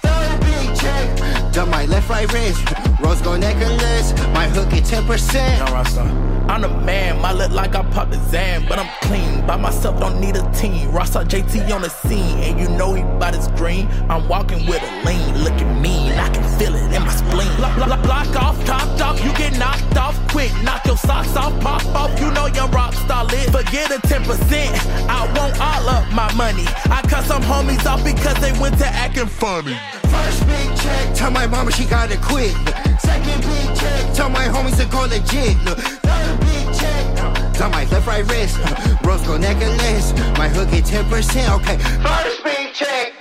[0.01, 2.88] Third big check, done my left right wrist.
[3.01, 5.57] Roscoe necklace, my hook at 10%.
[5.57, 6.29] Young Rasta.
[6.49, 9.45] I'm the man, my look like I popped a Zan, but I'm clean.
[9.45, 10.89] By myself, don't need a team.
[10.89, 13.87] Rockstar JT on the scene, and you know he bout his green.
[14.09, 16.13] I'm walking with a lean, looking mean.
[16.13, 17.55] I can feel it in my spleen.
[17.57, 20.51] Block, block, block off, top off, you get knocked off quick.
[20.63, 22.19] Knock your socks off, pop off.
[22.19, 23.51] You know your rock star lit.
[23.51, 26.65] Forget a 10%, I want all of my money.
[26.89, 29.77] I cut some homies off because they went to acting funny.
[30.09, 32.55] First big check, tell my mama she gotta quit.
[32.97, 35.57] Second big check, tell my homies to go legit.
[35.65, 38.57] Look, third big check, tell my left right wrist.
[39.03, 41.61] Roscoe necklace, my hook at 10%.
[41.61, 43.13] Okay, first big check.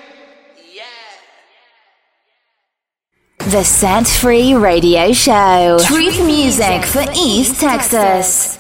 [3.51, 5.79] The Set Free Radio Show.
[5.83, 8.59] Truth music for East Texas.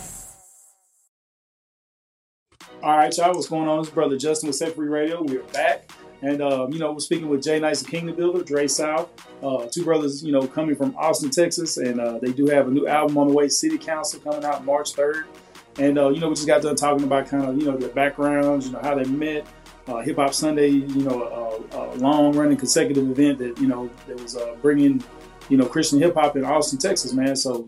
[2.83, 3.35] All right, y'all.
[3.35, 3.81] What's going on?
[3.81, 5.23] It's brother Justin with Set Free Radio.
[5.23, 5.91] We're back,
[6.23, 9.09] and um, you know we're speaking with J-Nice, the Kingdom Builder, Dray South,
[9.43, 12.71] uh, two brothers, you know, coming from Austin, Texas, and uh, they do have a
[12.71, 13.49] new album on the way.
[13.49, 15.27] City Counsel coming out March third,
[15.79, 17.91] and uh, you know we just got done talking about kind of you know their
[17.91, 19.47] backgrounds, you know how they met.
[19.87, 24.21] Uh, Hip Hop Sunday, you know, a, a long-running consecutive event that you know that
[24.21, 25.03] was uh, bringing,
[25.49, 27.35] you know, Christian hip hop in Austin, Texas, man.
[27.35, 27.65] So,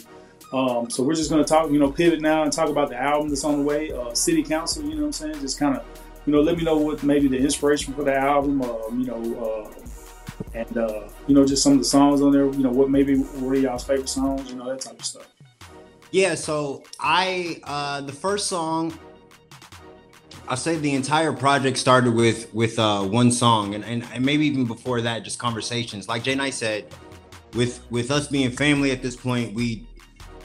[0.52, 3.30] um, so we're just gonna talk, you know, pivot now and talk about the album
[3.30, 4.82] that's on the way, uh, City Counsel.
[4.82, 5.40] You know what I'm saying?
[5.40, 5.84] Just kind of,
[6.30, 9.66] you know, let me know what maybe the inspiration for the album, um, you know,
[9.66, 9.72] uh,
[10.54, 12.46] and uh, you know, just some of the songs on there.
[12.46, 14.48] You know, what maybe are y'all's favorite songs?
[14.48, 15.26] You know, that type of stuff.
[16.12, 18.96] Yeah, so I uh the first song
[20.46, 24.46] I'll say the entire project started with with uh one song and, and, and maybe
[24.46, 26.08] even before that, just conversations.
[26.08, 26.94] Like J-Nice said,
[27.54, 29.88] with with us being family at this point, we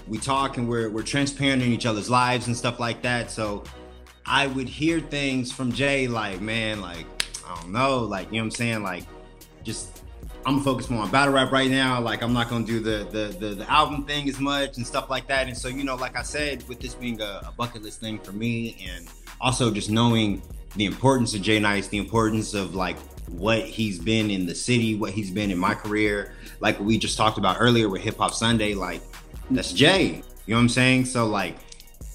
[0.08, 3.30] we talk and we're we're transparent in each other's lives and stuff like that.
[3.30, 3.64] So
[4.26, 7.06] I would hear things from Jay like, man, like,
[7.48, 8.84] I don't know, like, you know what I'm saying?
[8.84, 9.04] Like,
[9.64, 10.04] just
[10.46, 12.00] I'm focused more on battle rap right now.
[12.00, 15.10] Like I'm not gonna do the, the the the, album thing as much and stuff
[15.10, 15.48] like that.
[15.48, 18.20] And so, you know, like I said, with this being a, a bucket list thing
[18.20, 19.08] for me and
[19.42, 20.44] also just knowing
[20.76, 25.12] the importance of J-Nice, the importance of like what he's been in the city, what
[25.12, 28.76] he's been in my career, like we just talked about earlier with Hip Hop Sunday,
[28.76, 29.02] like
[29.50, 30.22] that's Jay.
[30.46, 31.06] You know what I'm saying?
[31.06, 31.56] So like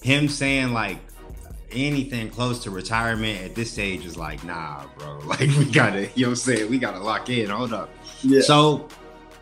[0.03, 0.99] him saying like
[1.73, 5.19] anything close to retirement at this stage is like, nah, bro.
[5.25, 6.71] Like we gotta, you know what I'm saying?
[6.71, 7.51] We gotta lock in.
[7.51, 7.91] Hold up.
[8.23, 8.41] Yeah.
[8.41, 8.89] So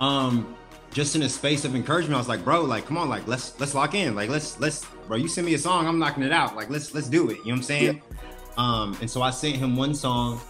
[0.00, 0.54] um
[0.92, 3.58] just in a space of encouragement, I was like, bro, like, come on, like, let's
[3.60, 4.14] let's lock in.
[4.14, 6.56] Like, let's let's, bro, you send me a song, I'm knocking it out.
[6.56, 7.38] Like, let's let's do it.
[7.38, 8.02] You know what I'm saying?
[8.56, 10.40] Um, and so I sent him one song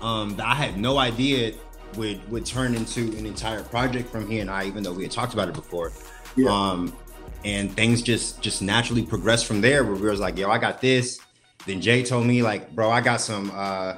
[0.00, 1.54] um that I had no idea
[1.96, 5.12] would would turn into an entire project from he and I, even though we had
[5.12, 5.92] talked about it before.
[6.36, 6.50] Yeah.
[6.50, 6.96] Um,
[7.44, 9.84] and things just just naturally progressed from there.
[9.84, 11.20] Where we was like, yo, I got this.
[11.66, 13.50] Then Jay told me like, bro, I got some.
[13.54, 13.96] uh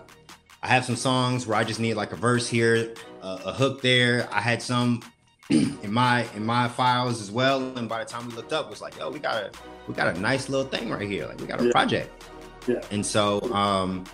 [0.62, 3.80] I have some songs where I just need like a verse here, uh, a hook
[3.80, 4.28] there.
[4.30, 5.00] I had some
[5.50, 7.76] in my in my files as well.
[7.78, 9.50] And by the time we looked up, it was like, yo, we got a
[9.88, 11.26] we got a nice little thing right here.
[11.26, 11.72] Like we got a Yeah.
[11.72, 12.24] project.
[12.66, 12.80] Yeah.
[12.90, 14.04] And so um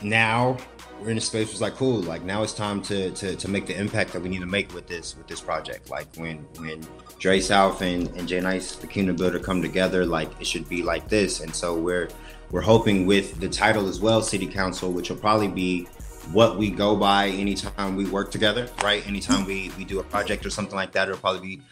[0.00, 0.56] now
[1.00, 2.00] we're in a space was like cool.
[2.00, 4.74] Like now it's time to to to make the impact that we need to make
[4.74, 5.90] with this with this project.
[5.90, 6.86] Like when when
[7.18, 11.08] Dray South and, and J-Nice, the Kingdom Builder come together, like it should be like
[11.08, 11.40] this.
[11.40, 12.08] And so we're
[12.50, 15.84] we're hoping with the title as well, City Counsel, which will probably be
[16.32, 19.06] what we go by anytime we work together, right?
[19.06, 21.62] Anytime we we do a project or something like that, it'll probably be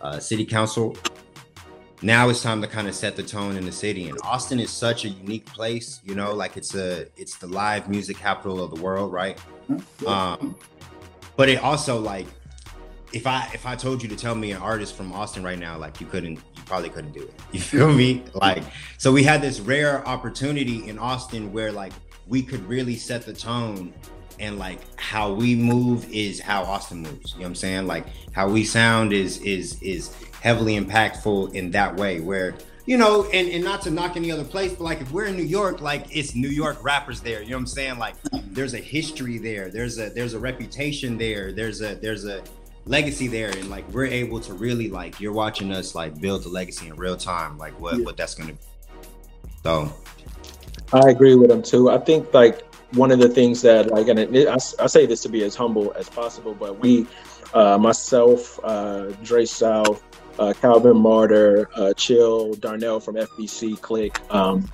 [0.00, 0.96] uh, City Counsel.
[2.04, 4.70] Now it's time to kind of set the tone in the city, and Austin is
[4.70, 6.02] such a unique place.
[6.04, 9.40] You know, like it's a it's the live music capital of the world, right?
[10.06, 10.54] Um,
[11.36, 12.26] but it also like
[13.14, 15.78] if I if I told you to tell me an artist from Austin right now,
[15.78, 17.32] like you couldn't, you probably couldn't do it.
[17.52, 18.22] You feel me?
[18.34, 18.64] Like
[18.98, 21.94] so, we had this rare opportunity in Austin where like
[22.26, 23.94] we could really set the tone,
[24.38, 27.32] and like how we move is how Austin moves.
[27.32, 27.86] You know what I'm saying?
[27.86, 32.20] Like how we sound is is is heavily impactful in that way.
[32.20, 32.54] Where
[32.86, 35.36] you know, and, and not to knock any other place, but like if we're in
[35.36, 37.42] New York, like it's New York rappers there.
[37.42, 37.98] You know what I'm saying?
[37.98, 38.16] Like
[38.50, 39.70] there's a history there.
[39.70, 41.52] There's a there's a reputation there.
[41.52, 42.42] There's a there's a
[42.86, 46.48] legacy there and like we're able to really like you're watching us like build the
[46.50, 48.58] legacy in real time like what what that's gonna be
[49.62, 49.90] so
[50.92, 51.90] I agree with him too.
[51.90, 52.62] I think like
[52.94, 55.54] one of the things that like, and it, I, I say this to be as
[55.54, 57.06] humble as possible, but we,
[57.52, 60.02] uh, myself, uh, Dray South,
[60.38, 64.70] uh, Calvin Martyr, uh, Chill, Darnell from FBC Click, um,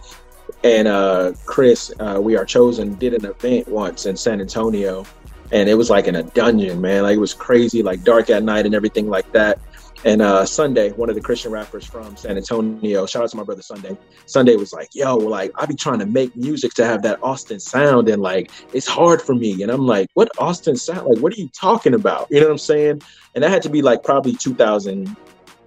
[0.64, 5.06] and uh, Chris, uh, we are chosen, did an event once in San Antonio,
[5.52, 7.02] and it was like in a dungeon, man.
[7.02, 9.58] Like it was crazy, like dark at night and everything like that.
[10.04, 13.42] And uh, Sunday, one of the Christian rappers from San Antonio, shout out to my
[13.42, 13.96] brother Sunday.
[14.24, 17.60] Sunday was like, "Yo, like I be trying to make music to have that Austin
[17.60, 21.06] sound, and like it's hard for me." And I'm like, "What Austin sound?
[21.06, 23.02] Like, what are you talking about?" You know what I'm saying?
[23.34, 25.14] And that had to be like probably 2000,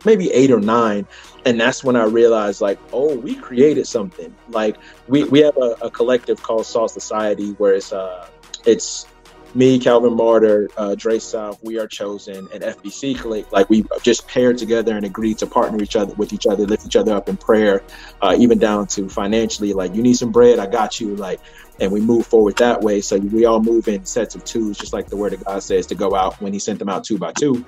[0.03, 1.05] maybe eight or nine.
[1.45, 4.35] And that's when I realized, like, oh, we created something.
[4.49, 8.27] Like, we we have a, a collective called Saw Society, where it's uh,
[8.65, 9.05] it's
[9.55, 14.27] me, Calvin Martyr, uh, Dray South, We Are Chosen, and FBC Click, like we just
[14.27, 17.29] paired together and agreed to partner each other with each other, lift each other up
[17.29, 17.83] in prayer,
[18.21, 19.73] uh, even down to financially.
[19.73, 21.15] Like, you need some bread, I got you.
[21.15, 21.39] Like,
[21.79, 23.01] and we move forward that way.
[23.01, 25.85] So we all move in sets of twos, just like the Word of God says
[25.87, 27.65] to go out when He sent them out two by two.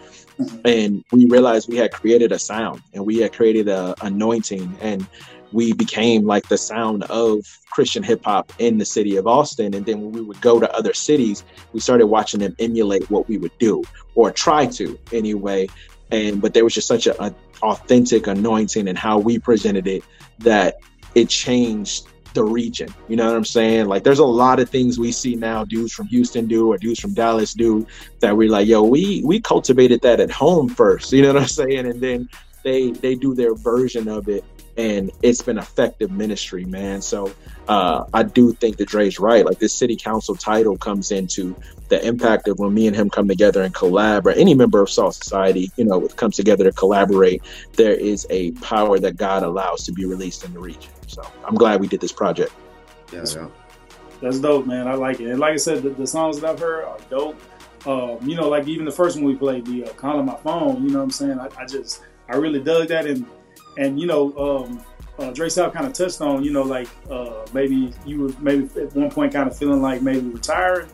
[0.64, 5.08] And we realized we had created a sound, and we had created a anointing, and
[5.56, 7.40] we became like the sound of
[7.72, 9.74] Christian hip hop in the city of Austin.
[9.74, 13.30] And then when we would go to other cities, we started watching them emulate what
[13.30, 13.82] we would do
[14.16, 15.68] or try to anyway.
[16.12, 20.04] And but there was just such a, a authentic anointing and how we presented it
[20.40, 20.76] that
[21.16, 22.94] it changed the region.
[23.08, 23.86] You know what I'm saying?
[23.86, 27.00] Like there's a lot of things we see now dudes from Houston do or dudes
[27.00, 27.88] from Dallas do
[28.20, 31.14] that we're like, yo, we we cultivated that at home first.
[31.14, 31.86] You know what I'm saying?
[31.88, 32.28] And then
[32.64, 34.44] they they do their version of it
[34.78, 37.02] and it's been effective ministry, man.
[37.02, 37.32] So
[37.68, 39.46] uh, I do think that Dray's right.
[39.46, 41.56] Like this city counsel title comes into
[41.90, 44.90] the impact of when me and him come together and collab, or any member of
[44.90, 47.42] Salt Society, you know, comes together to collaborate.
[47.74, 50.92] There is a power that God allows to be released in the region.
[51.08, 52.52] So I'm glad we did this project.
[53.14, 53.48] Yeah, yeah.
[54.22, 54.88] That's dope, man.
[54.88, 55.30] I like it.
[55.30, 57.40] And like I said, the, the songs that I've heard are dope.
[57.86, 60.84] Um, you know, like even the first one we played, the uh, "Calling My Phone."
[60.84, 61.40] You know what I'm saying?
[61.40, 63.28] I, I just, I really dug that, and
[63.78, 64.86] and you know, um,
[65.20, 68.70] uh, Dray South kind of touched on, you know, like uh, maybe you were maybe
[68.80, 70.90] at one point kind of feeling like maybe retiring,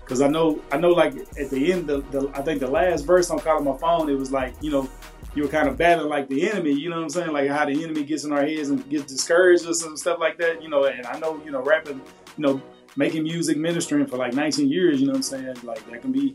[0.00, 3.02] because I know, I know, like at the end, the, the I think the last
[3.02, 4.88] verse on "Calling My Phone," it was like, you know,
[5.34, 7.32] you were kind of battling like the enemy, you know what I'm saying?
[7.32, 10.38] Like how the enemy gets in our heads and gets discouraged us and stuff like
[10.38, 10.84] that, you know.
[10.84, 12.00] And I know, you know, rapping,
[12.36, 12.62] you know,
[12.96, 15.56] making music, ministering for like 19 years, you know what I'm saying?
[15.62, 16.34] Like that can be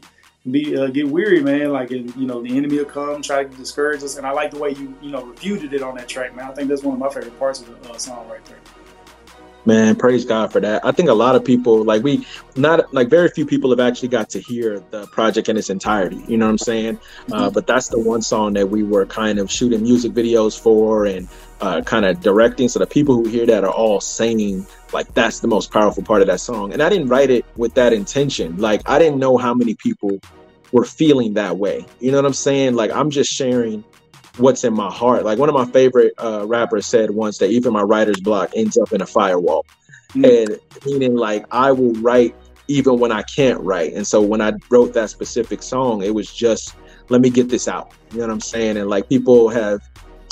[0.50, 1.72] be uh, get weary, man.
[1.72, 4.18] Like and, you know, the enemy will come, try to discourage us.
[4.18, 6.46] And I like the way you you know refuted it on that track, man.
[6.46, 8.58] I think that's one of my favorite parts of the uh, song right there.
[9.64, 10.84] Man, praise God for that.
[10.84, 12.26] I think a lot of people, like we,
[12.56, 16.24] not like very few people have actually got to hear the project in its entirety.
[16.28, 17.00] You know what I'm saying?
[17.32, 21.06] Uh, but that's the one song that we were kind of shooting music videos for
[21.06, 21.28] and
[21.62, 22.68] uh, kind of directing.
[22.68, 26.22] So the people who hear that are all saying like that's the most powerful part
[26.22, 26.74] of that song.
[26.74, 28.58] And I didn't write it with that intention.
[28.58, 30.20] Like I didn't know how many people
[30.72, 31.86] were feeling that way.
[32.00, 32.76] You know what I'm saying?
[32.76, 33.84] Like I'm just sharing
[34.38, 35.24] what's in my heart.
[35.24, 38.78] Like one of my favorite uh, rappers said once that even my writer's block ends
[38.78, 39.66] up in a firewall.
[40.14, 42.36] And meaning like I will write
[42.68, 43.94] even when I can't write.
[43.94, 46.76] And so when I wrote that specific song, it was just
[47.10, 47.94] let me get this out.
[48.12, 48.78] You know what I'm saying?
[48.78, 49.82] And like people have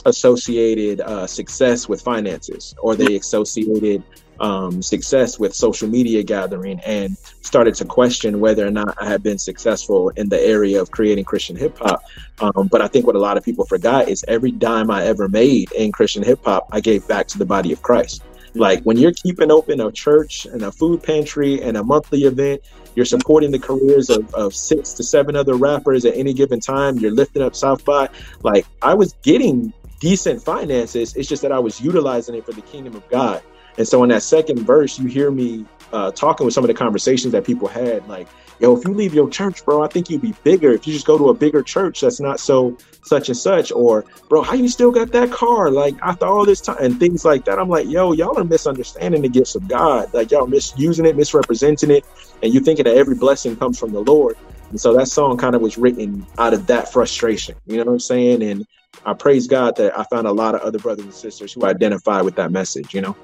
[0.10, 4.04] associated uh, success with finances, or they associated
[4.40, 9.24] um, success with social media gathering, and started to question whether or not I had
[9.24, 12.04] been successful in the area of creating Christian hip hop.
[12.40, 15.28] Um, but I think what a lot of people forgot is every dime I ever
[15.28, 18.24] made in Christian hip hop, I gave back to the body of Christ.
[18.56, 22.62] Like when you're keeping open a church and a food pantry and a monthly event,
[22.96, 26.98] you're supporting the careers of, of six to seven other rappers at any given time.
[26.98, 28.10] You're lifting up South by.
[28.44, 31.16] Like I was getting decent finances.
[31.16, 33.42] It's just that I was utilizing it for the kingdom of God.
[33.78, 36.74] And so in that second verse, you hear me uh, talking with some of the
[36.74, 38.28] conversations that people had, like,
[38.60, 41.08] yo, if you leave your church, bro, I think you'd be bigger if you just
[41.08, 43.72] go to a bigger church that's not so such and such.
[43.72, 45.72] Or, bro, how you still got that car?
[45.72, 47.58] Like, after all this time, and things like that.
[47.58, 50.14] I'm like, yo, y'all are misunderstanding the gifts of God.
[50.14, 52.06] Like, y'all misusing it, misrepresenting it,
[52.44, 54.38] and you thinking that every blessing comes from the Lord.
[54.72, 57.56] And so that song kind of was written out of that frustration.
[57.66, 58.44] You know what I'm saying?
[58.44, 58.68] And
[59.06, 62.22] I praise God that I found a lot of other brothers and sisters who identify
[62.22, 63.16] with that message, you know?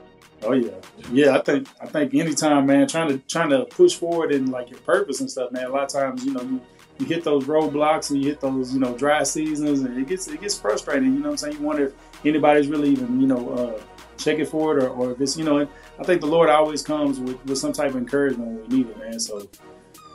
[0.43, 0.71] Oh yeah,
[1.11, 1.35] yeah.
[1.35, 4.79] I think I think anytime, man, trying to trying to push forward in like your
[4.79, 5.65] purpose and stuff, man.
[5.65, 6.61] A lot of times, you know, you,
[6.99, 10.27] you hit those roadblocks and you hit those, you know, dry seasons, and it gets
[10.27, 11.13] it gets frustrating.
[11.13, 11.57] You know what I'm saying?
[11.57, 11.93] You wonder if
[12.25, 13.81] anybody's really even, you know, uh,
[14.17, 15.67] checking for it, or, or if it's, you know.
[15.97, 18.89] I think the Lord always comes with, with some type of encouragement when we need
[18.89, 19.19] it, man.
[19.19, 19.47] So,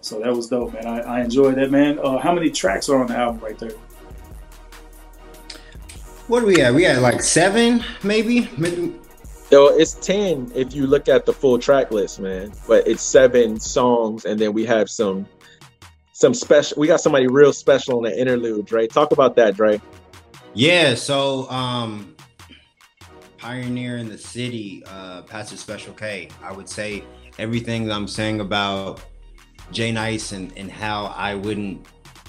[0.03, 0.87] so that was dope, man.
[0.87, 1.99] I, I enjoyed that, man.
[1.99, 3.73] Uh, how many tracks are on the album right there?
[6.31, 6.77] What do we have?
[6.77, 8.49] We had like seven, maybe.
[8.57, 8.95] maybe
[9.51, 12.53] Yo, it's ten if you look at the full track list, man.
[12.69, 15.27] But it's seven songs, and then we have some
[16.13, 16.79] some special.
[16.79, 18.87] We got somebody real special on the interlude, Dray.
[18.87, 19.81] Talk about that, Dray.
[20.55, 22.15] Yeah, so um
[23.39, 26.29] pioneer in the city, uh Pastor Special K.
[26.45, 27.03] I would say
[27.41, 29.03] everything that I'm saying about
[29.73, 31.85] J-Nice and, and how I wouldn't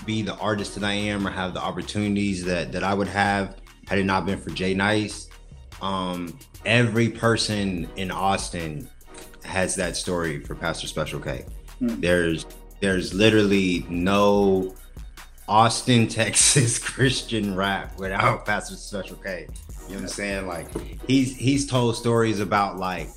[0.08, 3.61] be the artist that I am or have the opportunities that that I would have
[3.92, 5.28] had it not been for J-Nice.
[5.82, 8.90] Um, every person in Austin
[9.44, 11.44] has that story for Pastor Special K.
[11.82, 12.00] Mm.
[12.00, 12.46] There's
[12.80, 14.74] there's literally no
[15.46, 19.48] Austin, Texas Christian rap without Pastor Special K.
[19.50, 20.48] You know what I'm saying?
[20.48, 20.68] Like
[21.06, 23.10] he's he's told stories about like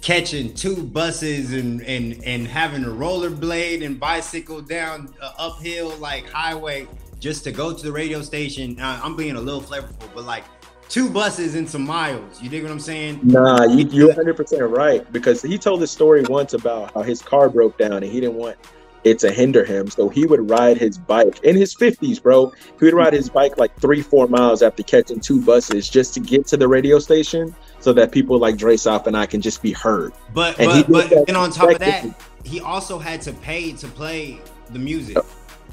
[0.00, 6.26] catching two buses and and and having a rollerblade and bicycle down a uphill like
[6.30, 6.88] highway
[7.24, 8.78] just to go to the radio station.
[8.78, 10.44] Uh, I'm being a little flavorful, but like
[10.90, 12.42] two buses and some miles.
[12.42, 13.20] You dig what I'm saying?
[13.22, 17.22] Nah, you, you're 100 percent right because he told this story once about how his
[17.22, 18.58] car broke down and he didn't want
[19.04, 22.52] it to hinder him, so he would ride his bike in his 50s, bro.
[22.78, 26.20] He would ride his bike like three, four miles after catching two buses just to
[26.20, 29.62] get to the radio station, so that people like Dray South and I can just
[29.62, 30.12] be heard.
[30.34, 32.04] But And but, but then on top of that,
[32.44, 35.16] he also had to pay to play the music.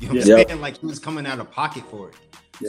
[0.01, 0.35] You know what Yeah.
[0.37, 0.61] I'm saying?
[0.61, 2.15] Like he was coming out of pocket for it.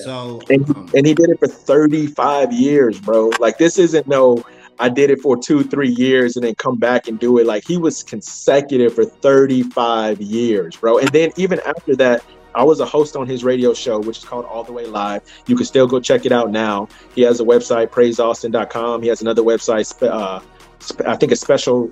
[0.05, 3.31] So and, he- and he did it for 35 years, bro.
[3.41, 4.45] Like this isn't no
[4.79, 7.47] I did it for two, three years and then come back and do it.
[7.47, 10.99] Like he was consecutive for 35 years, bro.
[10.99, 12.25] And then even after that,
[12.55, 15.23] I was a host on his radio show, which is called All the Way Live.
[15.47, 16.89] You can still go check it out now.
[17.15, 19.03] He has a website, praiseaustin.com.
[19.03, 20.41] He has another website, uh,
[21.07, 21.91] I think a special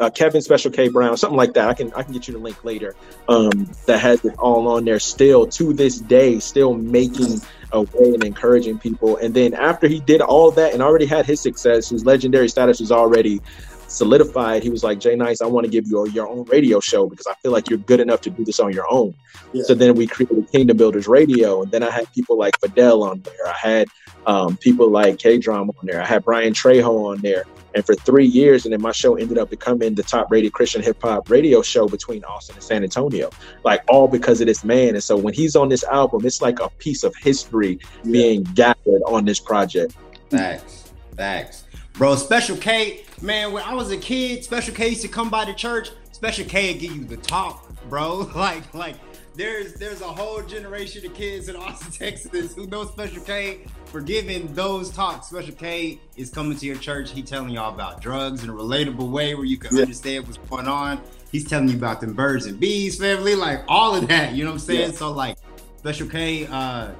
[0.00, 1.68] uh, Kevin Special K Brown, something like that.
[1.68, 2.96] I can I can get you the link later.
[3.28, 7.40] Um, that has it all on there still to this day, still making
[7.72, 9.16] a way and encouraging people.
[9.18, 12.80] And then after he did all that and already had his success, his legendary status
[12.80, 13.40] was already
[13.86, 14.62] solidified.
[14.62, 17.34] He was like, J-Nice, I want to give you your own radio show because I
[17.42, 19.14] feel like you're good enough to do this on your own.
[19.52, 19.64] Yeah.
[19.64, 23.20] So then we created Kingdom Builders Radio, and then I had people like Fidel on
[23.22, 23.46] there.
[23.46, 23.88] I had
[24.26, 26.00] um, people like K-Drama on there.
[26.00, 27.44] I had Brian Trejo on there.
[27.74, 30.82] And for three years, and then my show ended up becoming the top rated Christian
[30.82, 33.30] hip hop radio show between Austin and San Antonio,
[33.64, 34.94] like all because of this man.
[34.94, 39.02] And so when he's on this album, it's like a piece of history being gathered
[39.06, 39.94] on this project.
[40.30, 42.16] Thanks, thanks, bro.
[42.16, 43.52] Special K, man.
[43.52, 45.90] When I was a kid, Special K used to come by the church.
[46.12, 48.30] Special K would give you the talk, bro.
[48.34, 48.96] Like, like
[49.36, 54.00] there's there's a whole generation of kids in Austin, Texas, who know Special K for
[54.00, 55.28] giving those talks.
[55.28, 57.10] Special K is coming to your church.
[57.10, 59.82] He telling y'all about drugs in a relatable way where you can Yeah.
[59.82, 61.00] understand what's going on.
[61.32, 64.34] He's telling you about them birds and bees, family, like all of that.
[64.34, 64.90] You know what I'm saying?
[64.90, 64.96] Yeah.
[64.96, 65.36] So like,
[65.78, 66.90] Special K, uh,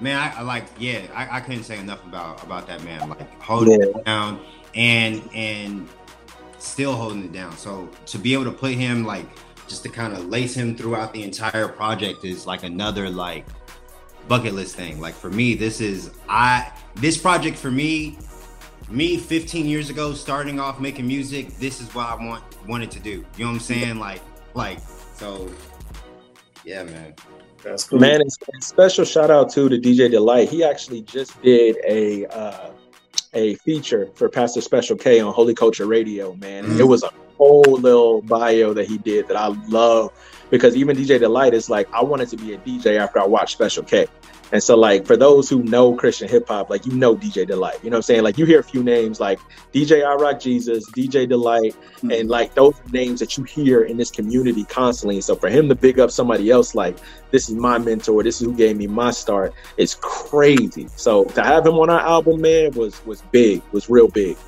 [0.00, 3.08] man, I, I like, yeah, I, I couldn't say enough about about that man.
[3.08, 3.86] Like holding Yeah.
[3.88, 4.40] it down
[4.74, 5.88] and and
[6.58, 7.56] still holding it down.
[7.56, 9.26] So to be able to put him like
[9.68, 13.46] just to kind of lace him throughout the entire project is like another like
[14.26, 15.00] bucket list thing.
[15.00, 18.18] Like for me, this is I this project for me
[18.90, 23.00] me 15 years ago, starting off making music, this is what I want wanted to
[23.00, 23.10] do.
[23.10, 23.98] You know what I'm saying?
[23.98, 24.22] Like,
[24.54, 24.80] like,
[25.14, 25.50] so
[26.64, 27.14] yeah, man.
[27.62, 27.98] That's cool.
[27.98, 30.48] Man, and and special shout out to the DJ Delight.
[30.48, 32.70] He actually just did a uh,
[33.34, 36.34] a feature for Pastor Special K on Holy Culture Radio.
[36.34, 40.12] Man, and it was a whole little bio that he did that I love
[40.50, 43.52] because even DJ Delight is like, I wanted to be a DJ after I watched
[43.52, 44.06] Special K.
[44.50, 47.78] And so, like, for those who know Christian hip hop, like, you know DJ Delight.
[47.82, 48.22] You know what I'm saying?
[48.22, 49.38] Like, you hear a few names like
[49.74, 52.10] DJ I Rock Jesus, DJ Delight, hmm.
[52.10, 55.16] and like those names that you hear in this community constantly.
[55.16, 56.96] And so, for him to big up somebody else, like,
[57.30, 60.88] this is my mentor, this is who gave me my start, it's crazy.
[60.96, 64.38] So, to have him on our album, man, was was big, was real big.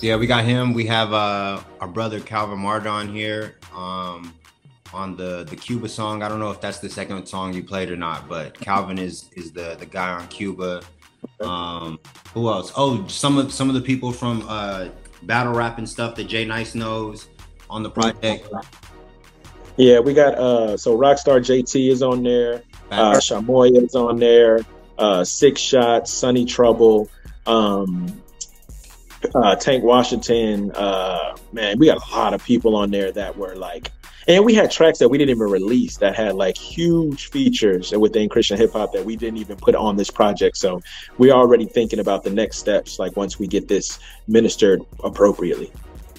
[0.00, 0.74] Yeah, we got him.
[0.74, 3.56] We have uh our brother Calvin Martyr here.
[3.74, 4.34] Um
[4.92, 6.22] on the the Cuba song.
[6.22, 9.30] I don't know if that's the second song you played or not, but Calvin is
[9.36, 10.82] is the the guy on Cuba.
[11.40, 11.98] Um
[12.34, 12.72] who else?
[12.76, 14.88] Oh, some of some of the people from uh
[15.22, 17.28] battle rap and stuff that J-Nice knows
[17.70, 18.48] on the project.
[19.76, 24.60] Yeah, we got uh so Rockstar JT is on there, uh Shamoya is on there,
[24.98, 27.08] uh 6ix Shotz, Sunny Trouble,
[27.46, 28.21] um
[29.34, 33.54] uh Tank Washington, uh man, we got a lot of people on there that were
[33.56, 33.90] like
[34.28, 38.28] and we had tracks that we didn't even release that had like huge features within
[38.28, 40.56] Christian hip hop that we didn't even put on this project.
[40.56, 40.80] So
[41.18, 43.98] we're already thinking about the next steps, like once we get this
[44.28, 45.72] ministered appropriately.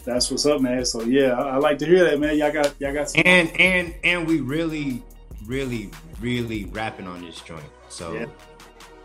[0.03, 0.83] That's what's up, man.
[0.83, 2.37] So yeah, I, I like to hear that, man.
[2.37, 5.01] Y'all got y'all got some And and and we really,
[5.45, 5.89] really,
[6.19, 7.63] really rapping on this joint.
[7.87, 8.29] So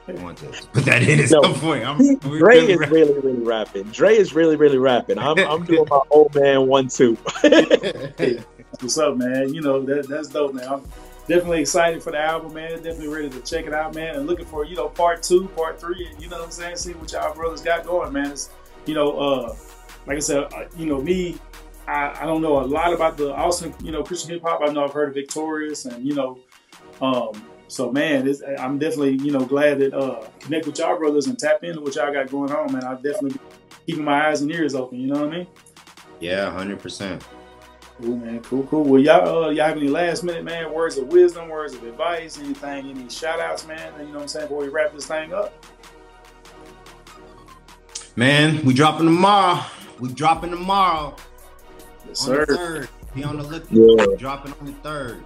[0.09, 1.85] I want to put that in at No, some point.
[1.85, 3.83] I'm, we're Dray really is rap- really, really rapping.
[3.85, 5.19] Dray is really, really rapping.
[5.19, 7.15] I'm, I'm doing my old man one two.
[8.81, 9.53] What's up, man.
[9.53, 10.67] You know that that's dope, man.
[10.67, 10.83] I'm
[11.27, 12.77] definitely excited for the album, man.
[12.77, 14.17] Definitely ready to check it out, man.
[14.17, 16.09] And looking for you know part two, part three.
[16.19, 16.77] You know what I'm saying?
[16.77, 18.33] See what y'all brothers got going, man.
[18.33, 18.51] It's,
[18.87, 19.57] you know, uh,
[20.07, 21.39] like I said, uh, you know me.
[21.87, 24.61] I, I don't know a lot about the Austin, you know, Christian hip hop.
[24.63, 26.39] I know I've heard of Victorious, and you know,
[27.01, 31.27] um, so man, it's, I'm definitely you know glad that uh connect with y'all brothers
[31.27, 32.85] and tap into what y'all got going on, man.
[32.85, 33.41] I'll definitely be
[33.87, 34.99] keeping my eyes and ears open.
[34.99, 35.47] You know what I mean?
[36.21, 37.25] Yeah, hundred percent.
[38.01, 38.41] Cool, man.
[38.43, 38.85] Cool, cool.
[38.85, 42.39] Well, y'all, uh, y'all have any last minute, man, words of wisdom, words of advice,
[42.39, 43.93] anything, any shout outs, man?
[43.99, 44.47] You know what I'm saying?
[44.47, 45.53] Before we wrap this thing up.
[48.15, 49.65] Man, we dropping tomorrow.
[49.99, 51.17] We dropping tomorrow.
[52.07, 52.47] Yes, on sir.
[52.47, 52.89] the third.
[53.15, 53.73] Be on the lookout.
[53.73, 54.17] Yeah.
[54.17, 55.25] Dropping on the third.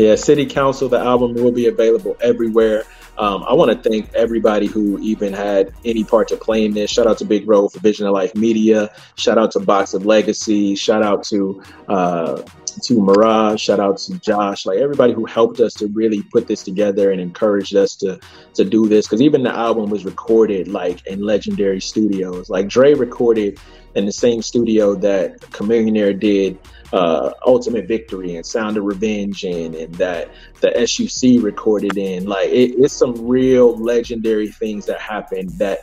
[0.00, 2.84] Yeah, City Counsel, the album will be available everywhere.
[3.18, 6.90] Um, I want to thank everybody who even had any part to play in this.
[6.90, 8.90] Shout out to Big Road for Vision of Life Media.
[9.16, 10.74] Shout out to Box of Legacy.
[10.74, 12.40] Shout out to uh,
[12.84, 13.60] to Mirage.
[13.60, 14.64] Shout out to Josh.
[14.64, 18.18] Like everybody who helped us to really put this together and encouraged us to
[18.54, 19.06] to do this.
[19.06, 22.48] Because even the album was recorded like in legendary studios.
[22.48, 23.60] Like Dray recorded
[23.94, 26.58] in the same studio that Chamillionaire did
[26.92, 30.30] uh, Ultimate Victory and Sound of Revenge and, and that
[30.60, 32.26] the SUC recorded in.
[32.26, 35.80] Like it, it's some real legendary things that happened that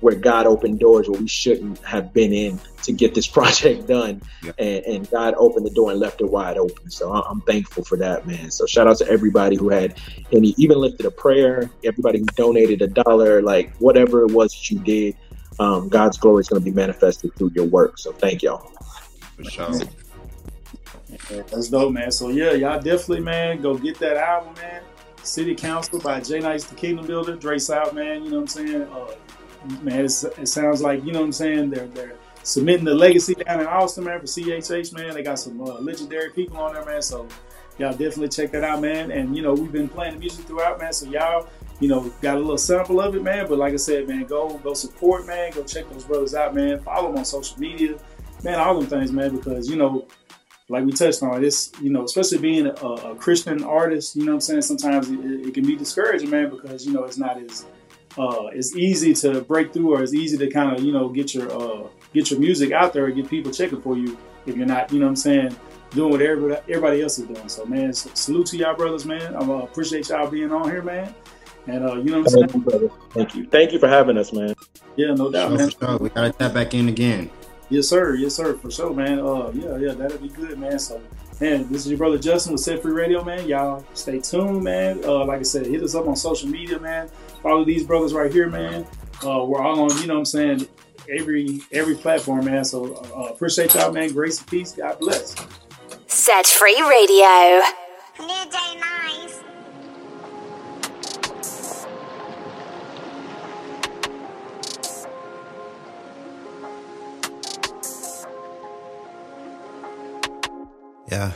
[0.00, 4.20] where God opened doors where we shouldn't have been in to get this project done.
[4.58, 6.90] And, and God opened the door and left it wide open.
[6.90, 8.50] So I'm thankful for that, man.
[8.50, 9.94] So shout out to everybody who had
[10.32, 14.70] any, even lifted a prayer, everybody who donated a dollar, like whatever it was that
[14.70, 15.14] you did.
[15.58, 17.98] Um, God's glory is going to be manifested through your work.
[17.98, 18.64] So thank y'all.
[19.36, 19.80] For sure.
[21.28, 22.10] That's dope, man.
[22.10, 24.82] So yeah, y'all definitely, man, go get that album, man.
[25.22, 28.24] City Counsel by J-Nice, the Kingdom Builder, Dray South, man.
[28.24, 28.82] You know what I'm saying?
[28.82, 29.10] Uh,
[29.82, 31.70] man, it sounds like you know what I'm saying.
[31.70, 35.14] They're they're submitting the legacy down in Austin, man, for CHH, man.
[35.14, 37.02] They got some uh, legendary people on there, man.
[37.02, 37.28] So
[37.78, 39.10] y'all definitely check that out, man.
[39.10, 40.92] And you know we've been playing the music throughout, man.
[40.92, 41.48] So y'all,
[41.80, 43.46] you know, got a little sample of it, man.
[43.48, 45.52] But like I said, man, go go support, man.
[45.52, 46.80] Go check those brothers out, man.
[46.80, 47.98] Follow them on social media,
[48.42, 48.58] man.
[48.58, 50.06] All them things, man, because you know
[50.70, 54.32] like we touched on this, you know, especially being a, a Christian artist, you know
[54.32, 54.62] what I'm saying?
[54.62, 55.18] Sometimes it,
[55.48, 57.66] it can be discouraging, man, because, you know, it's not as,
[58.16, 61.34] uh, it's easy to break through or it's easy to kind of, you know, get
[61.34, 64.16] your, uh, get your music out there and get people checking for you
[64.46, 65.56] if you're not, you know what I'm saying,
[65.90, 67.48] doing what everybody, everybody else is doing.
[67.48, 69.34] So, man, s- salute to y'all brothers, man.
[69.34, 71.12] I uh, appreciate y'all being on here, man.
[71.66, 72.64] And, uh, you know what I'm Thank saying?
[72.66, 72.90] you.
[73.12, 73.46] Thank you.
[73.46, 74.54] Thank you for having us, man.
[74.96, 75.70] Yeah, no doubt, Sure, man.
[75.70, 75.98] sure.
[75.98, 77.30] We gotta tap back in again.
[77.70, 78.16] Yes, sir.
[78.16, 78.54] Yes, sir.
[78.54, 79.20] For sure, man.
[79.20, 80.78] Uh, yeah, yeah, that'll be good, man.
[80.78, 81.00] So,
[81.40, 83.48] man, this is your brother Justin with Set Free Radio, man.
[83.48, 85.02] Y'all stay tuned, man.
[85.04, 87.08] Uh, like I said, hit us up on social media, man.
[87.42, 88.84] Follow these brothers right here, man.
[89.24, 90.68] Uh, we're all on, you know what I'm saying,
[91.08, 92.64] every every platform, man.
[92.64, 94.12] So, uh, appreciate y'all, man.
[94.12, 94.72] Grace and peace.
[94.72, 95.36] God bless.
[96.08, 97.62] Set Free Radio.
[111.10, 111.32] Yeah,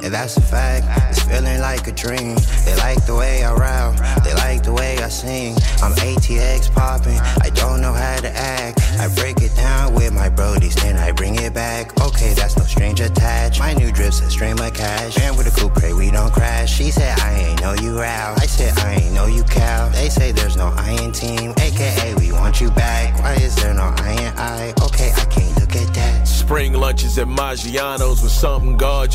[0.00, 0.84] and that's a fact.
[1.08, 2.36] It's feeling like a dream.
[2.66, 5.54] They like the way I rap, they like the way I sing.
[5.82, 8.80] I'm ATX popping, I don't know how to act.
[9.00, 11.98] I break it down with my brodies, then I bring it back.
[12.02, 13.60] Okay, that's no strange attached.
[13.60, 15.18] My new drip's a stream of cash.
[15.18, 16.74] And with a coupe, pray we don't crash.
[16.76, 18.42] She said, I ain't know you out.
[18.42, 19.88] I said, I ain't know you cow.
[19.88, 23.18] They say there's no I in team, aka we want you back.
[23.22, 24.74] Why is there no I in I?
[24.82, 26.28] Okay, I can't look at that.
[26.28, 29.13] Spring lunches at Maggiano's with something gorgeous.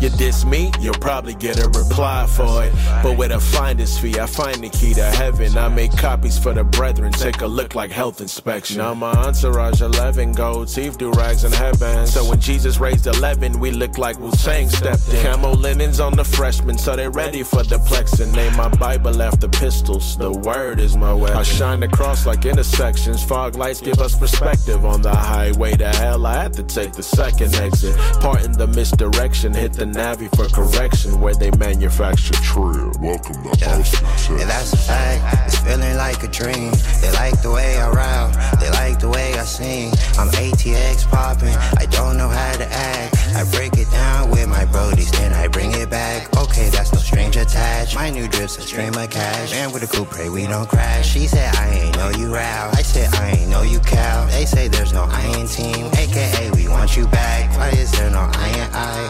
[0.00, 2.72] You diss me, you'll probably get a reply for it.
[3.02, 5.58] But with a finder's fee, I find the key to heaven.
[5.58, 8.78] I make copies for the brethren, take a look like health inspection.
[8.78, 12.12] Now my entourage 11, gold teeth, do rags, and headbands.
[12.12, 15.22] So when Jesus raised 11, we look like Wu Tang stepped in.
[15.22, 18.34] Camo linens on the freshmen, so they ready for the plexing.
[18.34, 21.36] Name my Bible after pistols, the word is my weapon.
[21.36, 25.88] I shine the cross like intersections, fog lights give us perspective on the highway to
[25.88, 26.26] hell.
[26.26, 27.96] I had to take the second exit.
[28.20, 32.92] Part in the misdirection, hit the Navi for correction where they manufacture true.
[33.00, 33.78] Welcome to yeah.
[33.78, 35.46] yeah, that's a fact.
[35.46, 36.72] It's feeling like a dream.
[37.00, 39.92] They like the way I rap, they like the way I sing.
[40.18, 43.16] I'm ATX popping, I don't know how to act.
[43.34, 46.36] I break it down with my brodies, then I bring it back.
[46.36, 47.94] Okay, that's no strange attached.
[47.94, 49.52] My new drip's a stream of cash.
[49.52, 51.08] Man with a coupe, pray we don't crash.
[51.08, 52.76] She said, I ain't know you out.
[52.76, 54.26] I said, I ain't know you cow.
[54.26, 57.56] They say there's no I in team, aka we want you back.
[57.56, 58.90] Why is there no I in I?
[58.90, 59.09] Okay,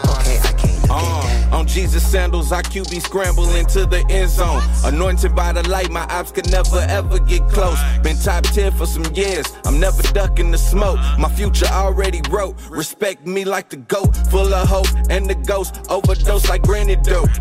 [1.81, 4.61] Jesus sandals, I QB scramble into the end zone.
[4.85, 7.79] Anointed by the light, my ops could never ever get close.
[8.03, 10.99] Been top 10 for some years, I'm never ducking the smoke.
[11.17, 12.55] My future already wrote.
[12.69, 15.81] Respect me like the goat, full of hope and the ghost.
[15.89, 17.31] Overdose like granny dope.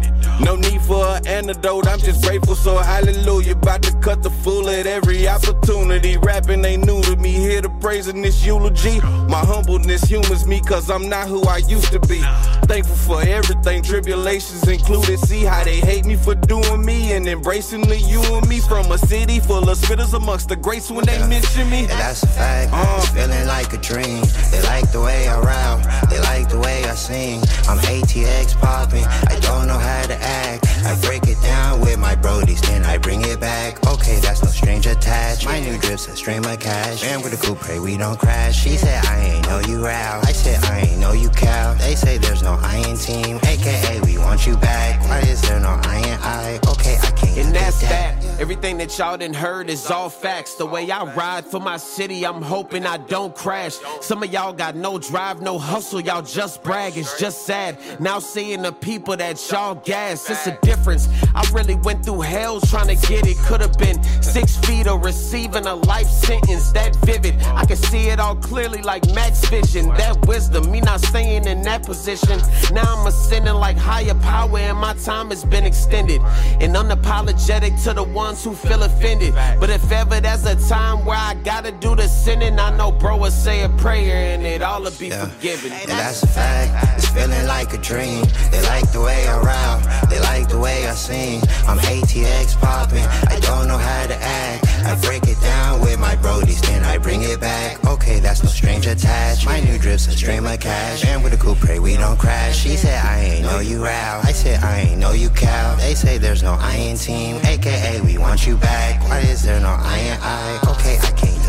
[0.41, 3.53] No need for an antidote, I'm just grateful, so hallelujah.
[3.53, 6.17] About to cut the fool at every opportunity.
[6.17, 9.01] Rapping ain't new to me, here to praising this eulogy.
[9.29, 12.23] My humbleness humors me, cause I'm not who I used to be.
[12.65, 13.83] Thankful for everything,
[14.31, 15.19] tribulations included.
[15.19, 18.91] See how they hate me for doing me and embracing the you and me from
[18.93, 21.83] a city full of spitters amongst the greats when they mention me.
[21.83, 22.71] Yeah, that's a fact.
[22.73, 24.23] Uh, feeling like a dream.
[24.51, 27.41] They like the way I rap, they like the way I sing.
[27.69, 30.67] I'm ATX popping, I don't know how to act.
[30.85, 31.80] I break it down
[32.21, 33.85] my brodies, then I bring it back.
[33.87, 35.45] Okay, that's no strange attached.
[35.45, 37.03] My new drip's a stream of cash.
[37.03, 38.63] Man with a coupe, pray we don't crash.
[38.63, 40.27] She said, I ain't know you out.
[40.27, 41.75] I said, I ain't know you cow.
[41.75, 45.01] They say there's no I in team, aka we want you back.
[45.09, 46.61] Why is there no I in I?
[46.69, 47.39] Okay, I can't.
[47.39, 48.21] And that's that.
[48.41, 50.55] Everything that y'all done heard is all facts.
[50.55, 53.77] The way I ride for my city, I'm hoping I don't crash.
[54.01, 56.97] Some of y'all got no drive, no hustle, y'all just brag.
[56.97, 57.79] It's just sad.
[58.01, 61.07] Now seeing the people that y'all gas, it's a difference.
[61.35, 63.37] I really went through hell trying to get it.
[63.39, 67.35] Could have been six feet or receiving a life sentence that vivid.
[67.43, 69.89] I can see it all clearly like Max Vision.
[69.97, 72.41] That wisdom, me not staying in that position.
[72.73, 76.21] Now I'm ascending like higher power, and my time has been extended.
[76.61, 79.35] And unapologetic to the ones who feel offended.
[79.61, 83.17] But if ever there's a time where I gotta do the sinning, I know bro
[83.17, 85.27] will say a prayer and it all will be Yeah.
[85.27, 85.73] forgiven.
[85.73, 86.99] And that's a fact.
[86.99, 88.25] It's feeling like a dream.
[88.51, 91.43] They like the way I rap, they like the way I sing.
[91.69, 94.67] I'm ATX popping, I don't know how to act.
[94.87, 97.85] I break it down with my brodies, then I bring it back.
[97.85, 99.45] Okay, that's no strange attached.
[99.45, 101.05] My new drip's a stream of cash.
[101.05, 102.59] And with a coupe, pray we don't crash.
[102.59, 104.25] She said, I ain't know you out.
[104.25, 105.75] I said, I ain't know you cow.
[105.77, 109.03] They say there's no I in team, aka we want you back.
[109.09, 110.61] Why is there no I in I?
[110.71, 111.40] Okay, I can't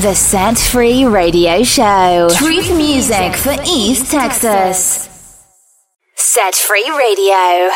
[0.00, 2.30] The Set Free Radio Show.
[2.32, 5.10] Truth music for East Texas.
[6.16, 7.68] Set Free Radio.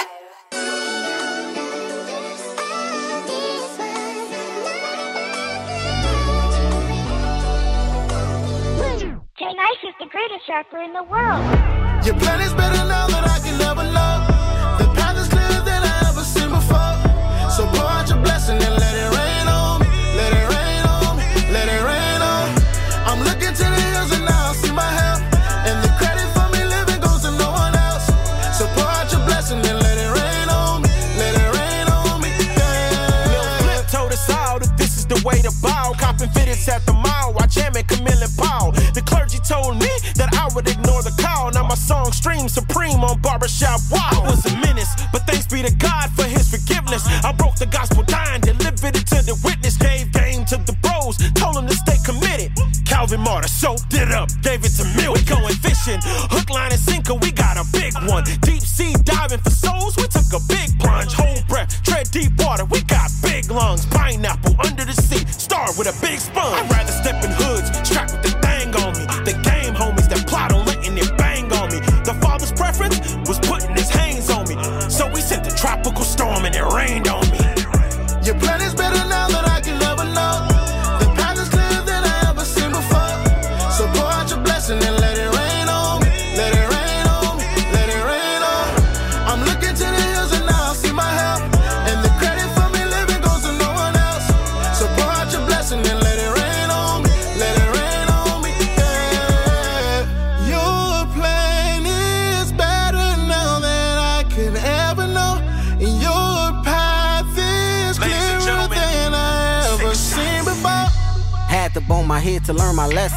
[9.39, 12.07] J-Nice is the greatest rapper in the world.
[12.07, 14.34] Your plan is better now than I can ever love.
[36.19, 36.27] Bow.
[36.27, 38.73] Copping fitteds at the mall, while jamming Camille and Paul.
[38.95, 41.51] The clergy told me that I would ignore the call.
[41.53, 44.01] Now my song streams supreme on barbershop wall.
[44.01, 44.84] I was a menace,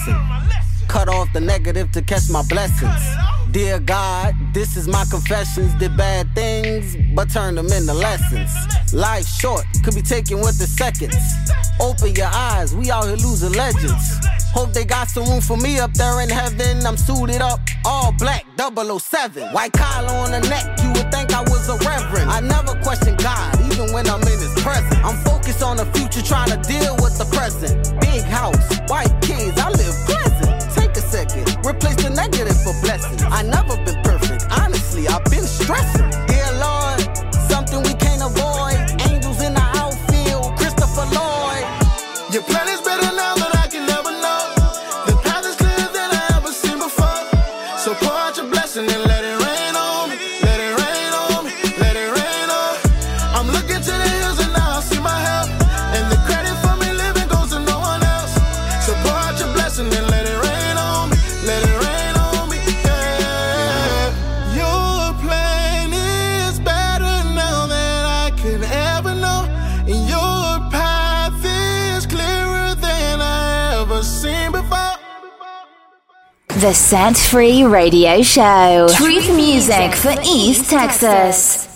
[0.07, 0.87] lesson.
[0.87, 3.01] Cut off the negative to catch my blessings.
[3.51, 5.73] Dear God, this is my confessions.
[5.75, 8.51] Did bad things, but turn them into lessons.
[8.93, 11.15] Life short, could be taken with the seconds.
[11.79, 14.19] Open your eyes, we out here losing legends.
[14.53, 16.85] Hope they got some room for me up there in heaven.
[16.85, 19.53] I'm suited up, all black, 007.
[19.53, 22.31] White collar on the neck, you would think I was a reverend.
[22.31, 24.99] I never question God, even when I'm in his presence.
[25.03, 27.76] I'm focused on the future, trying to deal with the present.
[76.68, 78.89] The Set free radio show.
[78.89, 81.66] Truth music for East Texas.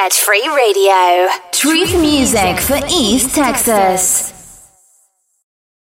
[0.00, 1.28] Set Free Radio.
[1.52, 4.39] Truth music for East Texas.